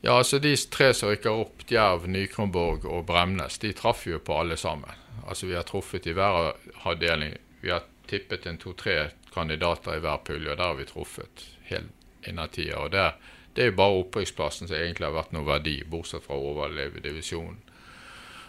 Ja, 0.00 0.18
altså 0.18 0.38
De 0.38 0.54
tre 0.70 0.92
som 0.94 1.10
rykker 1.10 1.34
opp, 1.34 1.64
Djerv, 1.66 2.06
Nykronborg 2.06 2.84
og 2.86 3.06
Bremnes, 3.08 3.58
de 3.58 3.72
traff 3.74 4.06
jo 4.06 4.20
på 4.22 4.38
alle 4.38 4.56
sammen. 4.56 4.92
Altså 5.26 5.46
Vi 5.46 5.56
har 5.56 5.66
truffet 5.66 6.06
i 6.06 6.14
hver 6.14 6.52
avdeling. 6.84 7.34
Vi 7.60 7.72
har 7.72 7.86
tippet 8.06 8.46
en 8.46 8.58
to-tre 8.58 9.10
kandidater 9.34 9.96
i 9.96 10.02
hver 10.04 10.20
pulje, 10.24 10.52
og 10.52 10.56
der 10.56 10.64
har 10.64 10.76
vi 10.78 10.86
truffet 10.86 11.46
helt 11.70 11.90
innertida. 12.28 12.78
Og 12.84 12.92
der, 12.92 13.16
det 13.56 13.64
er 13.64 13.72
jo 13.72 13.78
bare 13.80 14.02
opprykksplassen 14.02 14.68
som 14.68 14.76
egentlig 14.76 15.08
har 15.08 15.16
vært 15.16 15.34
noe 15.34 15.48
verdi, 15.48 15.80
bortsett 15.90 16.24
fra 16.26 16.38
å 16.38 16.52
overleve 16.52 17.02
divisjonen. 17.02 17.58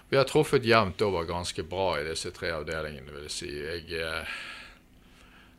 Vi 0.09 0.15
har 0.15 0.27
truffet 0.29 0.65
jevnt 0.65 1.01
over 1.03 1.25
ganske 1.27 1.63
bra 1.67 1.97
i 1.99 2.05
disse 2.07 2.31
tre 2.35 2.53
avdelingene, 2.55 3.11
vil 3.11 3.25
jeg 3.27 3.33
si. 3.33 3.49
Jeg, 3.59 3.89
eh, 3.97 4.37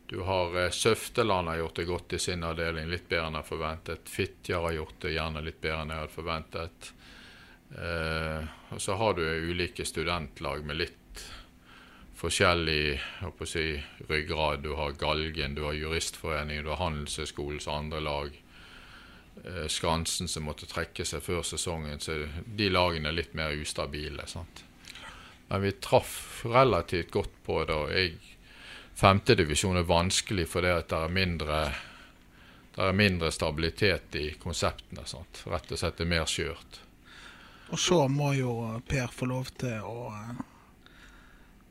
du 0.09 0.21
har 0.21 0.63
eh, 0.63 0.69
Søfteland 0.69 1.47
har 1.47 1.55
gjort 1.55 1.75
det 1.75 1.85
godt 1.85 2.13
i 2.13 2.19
sin 2.19 2.43
avdeling, 2.43 2.87
litt 2.89 3.09
bedre 3.09 3.27
enn 3.29 3.35
jeg 3.37 3.45
forventet. 3.45 4.09
Fitjar 4.09 4.63
har 4.65 4.77
gjort 4.79 5.03
det 5.05 5.11
gjerne 5.13 5.43
litt 5.45 5.59
bedre 5.61 5.83
enn 5.83 5.93
jeg 5.93 6.01
hadde 6.01 6.15
forventet. 6.15 6.87
Eh, 7.77 8.47
og 8.73 8.81
så 8.81 8.95
har 8.97 9.13
du 9.13 9.21
ulike 9.21 9.85
studentlag 9.85 10.65
med 10.65 10.79
litt 10.79 11.25
forskjellig 12.17 12.97
si, 13.45 13.65
ryggrad. 14.09 14.65
Du 14.65 14.73
har 14.79 14.97
Galgen, 14.97 15.53
du 15.55 15.63
har 15.67 15.77
Juristforeningen, 15.77 16.65
du 16.65 16.73
har 16.73 16.81
Handelshøyskolens 16.81 17.69
andre 17.69 18.01
lag. 18.01 18.33
Eh, 19.45 19.67
Skansen 19.69 20.27
som 20.27 20.49
måtte 20.49 20.65
trekke 20.73 21.05
seg 21.05 21.21
før 21.21 21.45
sesongen, 21.45 22.01
så 22.01 22.17
de 22.45 22.73
lagene 22.73 23.13
er 23.13 23.19
litt 23.21 23.37
mer 23.37 23.53
ustabile. 23.53 24.25
Sant? 24.25 24.65
Men 25.53 25.63
vi 25.67 25.77
traff 25.77 26.41
relativt 26.49 27.13
godt 27.13 27.37
på 27.45 27.61
det. 27.69 27.77
og 27.77 27.93
jeg 27.93 28.17
Femtedivisjon 28.99 29.79
er 29.79 29.87
vanskelig 29.87 30.47
fordi 30.51 30.73
det 30.89 30.97
er 30.97 31.13
mindre 31.13 31.59
det 32.75 32.85
er 32.85 32.95
mindre 32.95 33.31
stabilitet 33.31 34.15
i 34.15 34.25
konseptene. 34.39 35.03
Sant? 35.07 35.41
Rett 35.51 35.71
og 35.71 35.79
slett 35.81 35.99
er 35.99 36.07
mer 36.07 36.27
skjørt. 36.29 36.79
Og 37.69 37.79
så 37.79 38.05
må 38.07 38.33
jo 38.37 38.53
Per 38.87 39.11
få 39.13 39.27
lov 39.29 39.49
til 39.59 39.83
å 39.83 40.11
eh, 40.15 40.45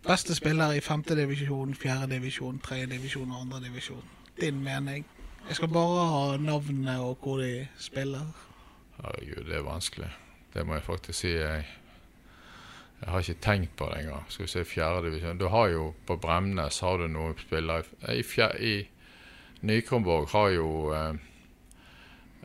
Beste 0.04 0.36
spiller 0.36 0.76
i 0.76 0.80
femtedivisjon, 0.80 1.72
fjerdedivisjon, 1.74 2.60
tredjedivisjon 2.64 3.32
og 3.32 3.40
andredivisjon. 3.42 4.04
Din 4.40 4.60
mening? 4.62 5.04
Jeg 5.48 5.58
skal 5.58 5.72
bare 5.74 6.04
ha 6.12 6.22
navnet 6.40 7.02
og 7.02 7.18
hvor 7.24 7.42
de 7.42 7.66
spiller. 7.82 8.28
Herregud, 9.00 9.42
det 9.48 9.56
er 9.58 9.66
vanskelig. 9.66 10.10
Det 10.54 10.64
må 10.66 10.78
jeg 10.78 10.86
faktisk 10.86 11.18
si. 11.18 11.32
Jeg, 11.34 11.64
jeg 12.98 13.10
har 13.10 13.22
ikke 13.22 13.42
tenkt 13.44 13.76
på 13.78 13.88
det 13.90 14.02
engang. 14.02 14.24
Skal 14.28 14.44
vi 14.44 14.52
se 14.52 14.64
fjerdedivisjon. 14.66 15.38
Du 15.38 15.46
har 15.52 15.68
jo 15.70 15.92
på 16.06 16.16
Bremnes 16.18 16.80
har 16.82 16.98
du 16.98 17.06
noen 17.12 17.36
spillere 17.38 17.86
I, 18.10 18.24
fjer, 18.26 18.56
i 18.58 18.74
Nykronborg 19.60 20.28
har 20.32 20.50
jo 20.54 20.68
eh, 20.94 21.14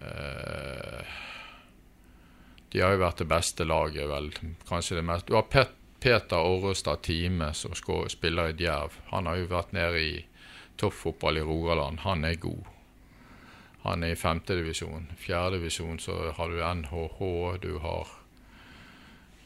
eh, 0.01 1.15
De 2.69 2.81
har 2.81 2.93
jo 2.93 3.01
vært 3.01 3.23
det 3.23 3.29
beste 3.29 3.65
laget, 3.65 4.05
vel. 4.09 4.29
Kanskje 4.69 4.99
det 4.99 5.07
mest 5.09 5.27
Du 5.29 5.35
har 5.37 5.49
Pet, 5.49 5.73
Peter 6.03 6.37
Orrestad 6.37 7.01
Time, 7.01 7.53
som 7.53 7.73
spiller 7.73 8.53
i 8.53 8.57
Djerv. 8.59 8.97
Han 9.09 9.25
har 9.25 9.41
jo 9.41 9.49
vært 9.49 9.73
nede 9.73 10.01
i 10.01 10.15
toppfotball 10.77 11.37
i 11.37 11.45
Rogaland. 11.45 12.01
Han 12.05 12.25
er 12.25 12.37
god. 12.41 12.65
Han 13.83 14.03
er 14.03 14.13
i 14.13 14.19
femtedivisjon. 14.19 15.09
Fjerdedivisjon 15.17 15.99
så 15.99 16.33
har 16.37 16.49
du 16.49 16.61
NHH, 16.61 17.19
du 17.61 17.79
har 17.83 18.19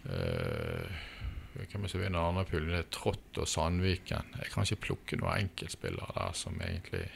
Hvem 0.08 1.86
er 1.88 2.00
vinner 2.00 2.24
andre 2.24 2.46
puljen? 2.48 2.74
Det 2.74 2.84
er 2.86 2.92
Trått 2.94 3.40
og 3.42 3.48
Sandviken. 3.50 4.36
Jeg 4.40 4.52
kan 4.54 4.68
ikke 4.68 4.84
plukke 4.88 5.20
noen 5.20 5.48
enkeltspillere 5.48 6.14
der 6.16 6.38
som 6.38 6.60
egentlig 6.64 7.08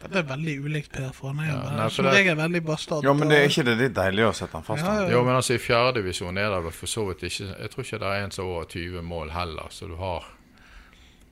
det 0.00 0.16
er 0.16 0.24
veldig 0.30 0.52
ulikt 0.64 0.94
Per, 0.94 1.10
er 1.12 1.48
ja, 1.50 1.86
som 1.92 2.06
regel 2.08 2.36
veldig 2.38 2.62
bastard. 2.64 3.04
Jo, 3.04 3.12
men 3.12 3.28
det 3.28 3.36
er 3.36 3.50
ikke 3.50 3.66
det 3.68 3.74
litt 3.76 3.96
deilig 3.98 4.24
å 4.30 4.30
sette 4.32 4.56
han 4.56 4.64
fast? 4.64 4.80
Ja, 4.80 4.94
ja. 5.02 5.10
Jo, 5.12 5.20
men 5.26 5.36
altså 5.36 5.58
i 5.58 5.60
fjerdedivisjon 5.60 6.40
er 6.40 6.54
det 6.54 6.72
for 6.72 6.88
så 6.88 7.04
vidt 7.10 7.26
ikke 7.28 7.50
Jeg 7.50 7.72
tror 7.74 7.84
ikke 7.84 7.98
det 8.00 8.12
er 8.12 8.24
en 8.24 8.32
som 8.32 8.46
er 8.46 8.54
over 8.54 8.70
20 8.72 9.04
mål 9.10 9.34
heller, 9.34 9.68
så 9.76 9.90
du 9.90 9.98
har 10.00 10.30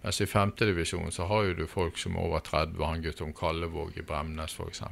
mens 0.02 0.20
i 0.20 0.28
femtedivisjon 0.30 1.10
så 1.12 1.26
har 1.26 1.48
jo 1.48 1.56
du 1.58 1.64
folk 1.66 1.96
som 1.98 2.14
er 2.16 2.28
over 2.28 2.44
30, 2.44 2.76
han 2.84 3.02
Guttorm 3.02 3.32
Kallevåg 3.36 3.96
i 3.98 4.04
Bremnes 4.06 4.54
f.eks. 4.54 4.82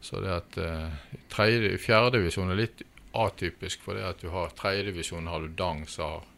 Så 0.00 0.20
det 0.22 0.34
at 0.34 0.58
uh, 0.60 0.90
fjerdedivisjon 1.30 2.52
er 2.52 2.60
litt 2.60 2.82
atypisk, 3.12 3.82
for 3.82 3.96
det 3.96 4.04
at 4.06 4.20
du 4.20 4.28
har 4.32 4.52
tredjedivisjon 4.58 5.26
har 5.26 5.40
du 5.44 5.48
Dang 5.48 5.86
som 5.88 6.04
har 6.04 6.28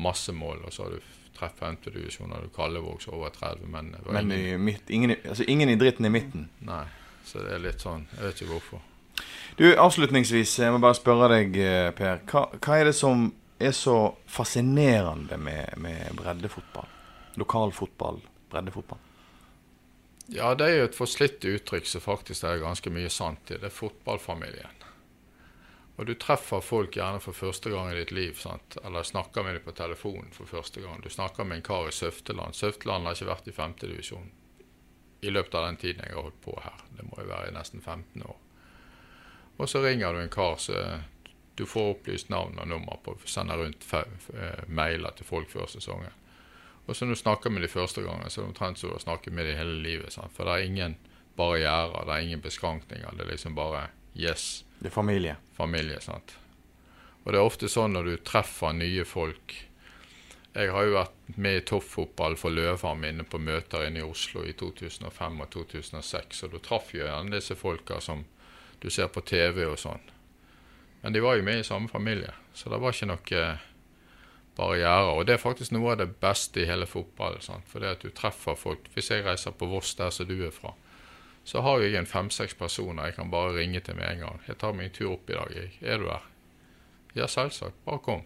masse 0.00 0.32
mål, 0.32 0.64
og 0.64 0.72
så 0.72 0.86
har 0.86 0.96
du 0.96 1.08
treff 1.40 1.56
femtedivisjon 1.58 2.34
du 2.42 2.48
Kallevåg 2.54 3.02
som 3.02 3.14
over 3.14 3.32
30. 3.34 3.66
Men, 3.66 3.94
men 4.10 4.32
i 4.32 4.56
midt, 4.58 4.90
ingen, 4.90 5.16
altså 5.28 5.44
ingen 5.44 5.68
i 5.68 5.76
dritten 5.80 6.06
i 6.06 6.12
midten? 6.12 6.48
Nei, 6.58 6.84
så 7.24 7.44
det 7.44 7.56
er 7.56 7.62
litt 7.64 7.84
sånn 7.84 8.06
Jeg 8.16 8.26
vet 8.26 8.42
ikke 8.42 8.52
hvorfor. 8.54 8.86
Du, 9.56 9.66
Avslutningsvis, 9.76 10.58
jeg 10.58 10.72
må 10.72 10.80
bare 10.80 10.96
spørre 10.96 11.28
deg, 11.34 11.56
eh, 11.60 11.90
Per. 11.96 12.22
Hva, 12.30 12.46
hva 12.56 12.78
er 12.78 12.90
det 12.90 12.96
som 12.96 13.28
er 13.60 13.74
så 13.76 14.14
fascinerende 14.30 15.36
med, 15.36 15.76
med 15.82 16.16
breddefotball? 16.16 16.88
Lokalfotball, 17.40 18.20
breddefotball? 18.52 19.00
Ja, 20.30 20.54
det 20.54 20.68
er 20.68 20.76
jo 20.78 20.86
et 20.86 20.96
forslitt 20.96 21.44
uttrykk 21.44 21.88
som 21.90 22.04
faktisk 22.04 22.46
er 22.46 22.62
ganske 22.62 22.92
mye 22.94 23.10
sant 23.12 23.50
i. 23.50 23.58
Det 23.58 23.66
er 23.66 23.74
fotballfamilien. 23.74 24.79
Og 26.00 26.06
du 26.08 26.14
treffer 26.16 26.62
folk 26.64 26.94
gjerne 26.96 27.20
for 27.20 27.36
første 27.36 27.68
gang 27.68 27.90
i 27.92 27.98
ditt 27.98 28.12
liv, 28.16 28.38
sant? 28.40 28.78
eller 28.80 29.04
snakker 29.04 29.44
med 29.44 29.58
dem 29.58 29.64
på 29.66 29.74
telefonen 29.76 30.30
for 30.32 30.48
første 30.48 30.80
gang. 30.80 31.02
Du 31.04 31.10
snakker 31.12 31.44
med 31.44 31.60
en 31.60 31.66
kar 31.66 31.90
i 31.90 31.92
Søfteland. 31.92 32.56
Søfteland 32.56 33.04
har 33.04 33.18
ikke 33.18 33.28
vært 33.28 33.50
i 33.50 33.52
femtedivisjon 33.52 34.30
i 35.20 35.30
løpet 35.30 35.58
av 35.60 35.66
den 35.66 35.76
tiden 35.76 36.00
jeg 36.00 36.16
har 36.16 36.24
holdt 36.24 36.40
på 36.40 36.56
her. 36.64 36.80
Det 36.96 37.04
må 37.04 37.20
jo 37.20 37.28
være 37.28 37.50
i 37.50 37.52
nesten 37.52 37.84
15 37.84 38.24
år. 38.24 38.40
Og 39.60 39.68
så 39.68 39.84
ringer 39.84 40.16
du 40.16 40.22
en 40.22 40.32
kar 40.32 40.56
som 40.56 41.04
du 41.60 41.66
får 41.68 41.92
opplyst 41.98 42.32
navn 42.32 42.56
og 42.56 42.72
nummer 42.72 42.96
på, 43.04 43.18
sender 43.28 43.60
rundt 43.60 43.84
eh, 43.92 44.64
mailer 44.72 45.12
til 45.12 45.28
folk 45.28 45.52
før 45.52 45.68
sesongen. 45.68 46.16
Og 46.86 46.96
så 46.96 47.04
når 47.04 47.18
du 47.18 47.20
snakker 47.26 47.52
med 47.52 47.62
de 47.62 47.68
første 47.68 48.00
gangen, 48.00 48.30
så 48.30 48.40
er 48.40 48.46
det 48.46 48.54
omtrent 48.54 48.80
som 48.80 48.96
å 48.96 49.04
snakke 49.04 49.36
med 49.36 49.50
dem 49.50 49.60
hele 49.60 49.76
livet. 49.84 50.16
Sant? 50.16 50.32
For 50.32 50.48
det 50.48 50.56
er 50.56 50.70
ingen 50.70 50.96
barrierer, 51.36 52.06
det 52.08 52.14
er 52.14 52.24
ingen 52.24 52.40
beskrankninger. 52.40 53.12
Det 53.12 53.26
er 53.26 53.34
liksom 53.34 53.54
bare 53.58 53.90
yes. 54.14 54.64
Det 54.78 54.90
er 54.90 54.94
familie. 54.94 55.36
Familie, 55.56 56.00
sant. 56.00 56.36
Og 57.24 57.32
det 57.32 57.40
er 57.40 57.44
ofte 57.44 57.68
sånn 57.68 57.92
når 57.94 58.08
du 58.08 58.14
treffer 58.24 58.72
nye 58.72 59.04
folk 59.04 59.56
Jeg 60.50 60.72
har 60.72 60.86
jo 60.86 60.94
vært 60.96 61.36
med 61.38 61.56
i 61.60 61.64
toppfotball 61.68 62.34
for 62.40 62.50
Løvhamn 62.50 63.04
inne 63.06 63.22
på 63.22 63.38
møter 63.38 63.84
inne 63.86 64.00
i 64.00 64.06
Oslo 64.06 64.42
i 64.42 64.56
2005 64.58 65.36
og 65.44 65.50
2006, 65.54 66.40
og 66.42 66.56
da 66.56 66.62
traff 66.64 66.90
jo 66.90 67.04
gjerne 67.04 67.36
disse 67.36 67.54
folka 67.54 68.00
som 68.02 68.24
du 68.82 68.88
ser 68.90 69.12
på 69.14 69.22
TV 69.22 69.62
og 69.68 69.78
sånn. 69.78 70.02
Men 71.04 71.14
de 71.14 71.22
var 71.22 71.38
jo 71.38 71.46
med 71.46 71.60
i 71.60 71.68
samme 71.68 71.86
familie, 71.88 72.32
så 72.52 72.72
det 72.72 72.80
var 72.82 72.96
ikke 72.96 73.12
noe 73.12 73.44
barrierer. 74.60 75.14
Og 75.14 75.26
det 75.26 75.36
er 75.36 75.42
faktisk 75.42 75.74
noe 75.74 75.94
av 75.94 76.00
det 76.02 76.10
beste 76.20 76.62
i 76.62 76.68
hele 76.68 76.88
fotballen. 76.88 77.64
For 77.70 77.82
det 77.82 77.94
at 77.94 78.04
du 78.04 78.12
treffer 78.14 78.58
folk. 78.58 78.90
Hvis 78.94 79.10
jeg 79.12 79.24
reiser 79.26 79.56
på 79.56 79.68
Voss, 79.70 79.94
der 79.98 80.12
som 80.14 80.28
du 80.28 80.36
er 80.46 80.54
fra, 80.54 80.74
så 81.50 81.60
har 81.60 81.80
jeg 81.82 81.96
en 81.98 82.06
fem-seks 82.06 82.54
personer 82.54 83.08
jeg 83.08 83.16
kan 83.16 83.30
bare 83.30 83.56
ringe 83.56 83.80
til 83.82 83.96
med 83.98 84.06
en 84.06 84.20
gang. 84.22 84.42
'Jeg 84.46 84.58
tar 84.58 84.72
meg 84.72 84.84
en 84.84 84.92
tur 84.94 85.12
opp 85.16 85.30
i 85.30 85.34
dag, 85.34 85.48
jeg. 85.54 85.70
Er 85.82 85.98
du 85.98 86.04
der?' 86.04 86.28
Ja, 87.14 87.26
selvsagt. 87.26 87.74
Bare 87.84 87.98
kom. 87.98 88.22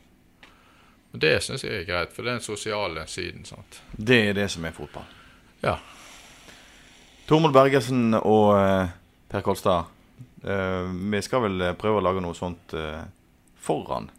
Og 1.13 1.21
Det 1.21 1.43
syns 1.43 1.65
jeg 1.65 1.73
er 1.73 1.87
greit, 1.89 2.13
for 2.13 2.23
det 2.23 2.31
er 2.31 2.35
den 2.35 2.45
sosiale 2.45 3.07
siden. 3.07 3.45
sant? 3.45 3.83
Det 3.97 4.29
er 4.29 4.33
det 4.33 4.51
som 4.51 4.65
er 4.65 4.71
fotball. 4.71 5.05
Ja. 5.63 5.79
Tormod 7.27 7.53
Bergersen 7.53 8.15
og 8.15 8.55
uh, 8.61 8.89
Per 9.29 9.41
Kolstad, 9.41 9.85
uh, 10.45 11.11
vi 11.13 11.23
skal 11.23 11.41
vel 11.41 11.75
prøve 11.81 12.03
å 12.03 12.05
lage 12.05 12.21
noe 12.21 12.35
sånt 12.35 12.75
uh, 12.75 13.09
foran 13.57 14.11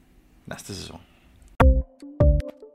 neste 0.45 0.73
sesong? 0.73 1.01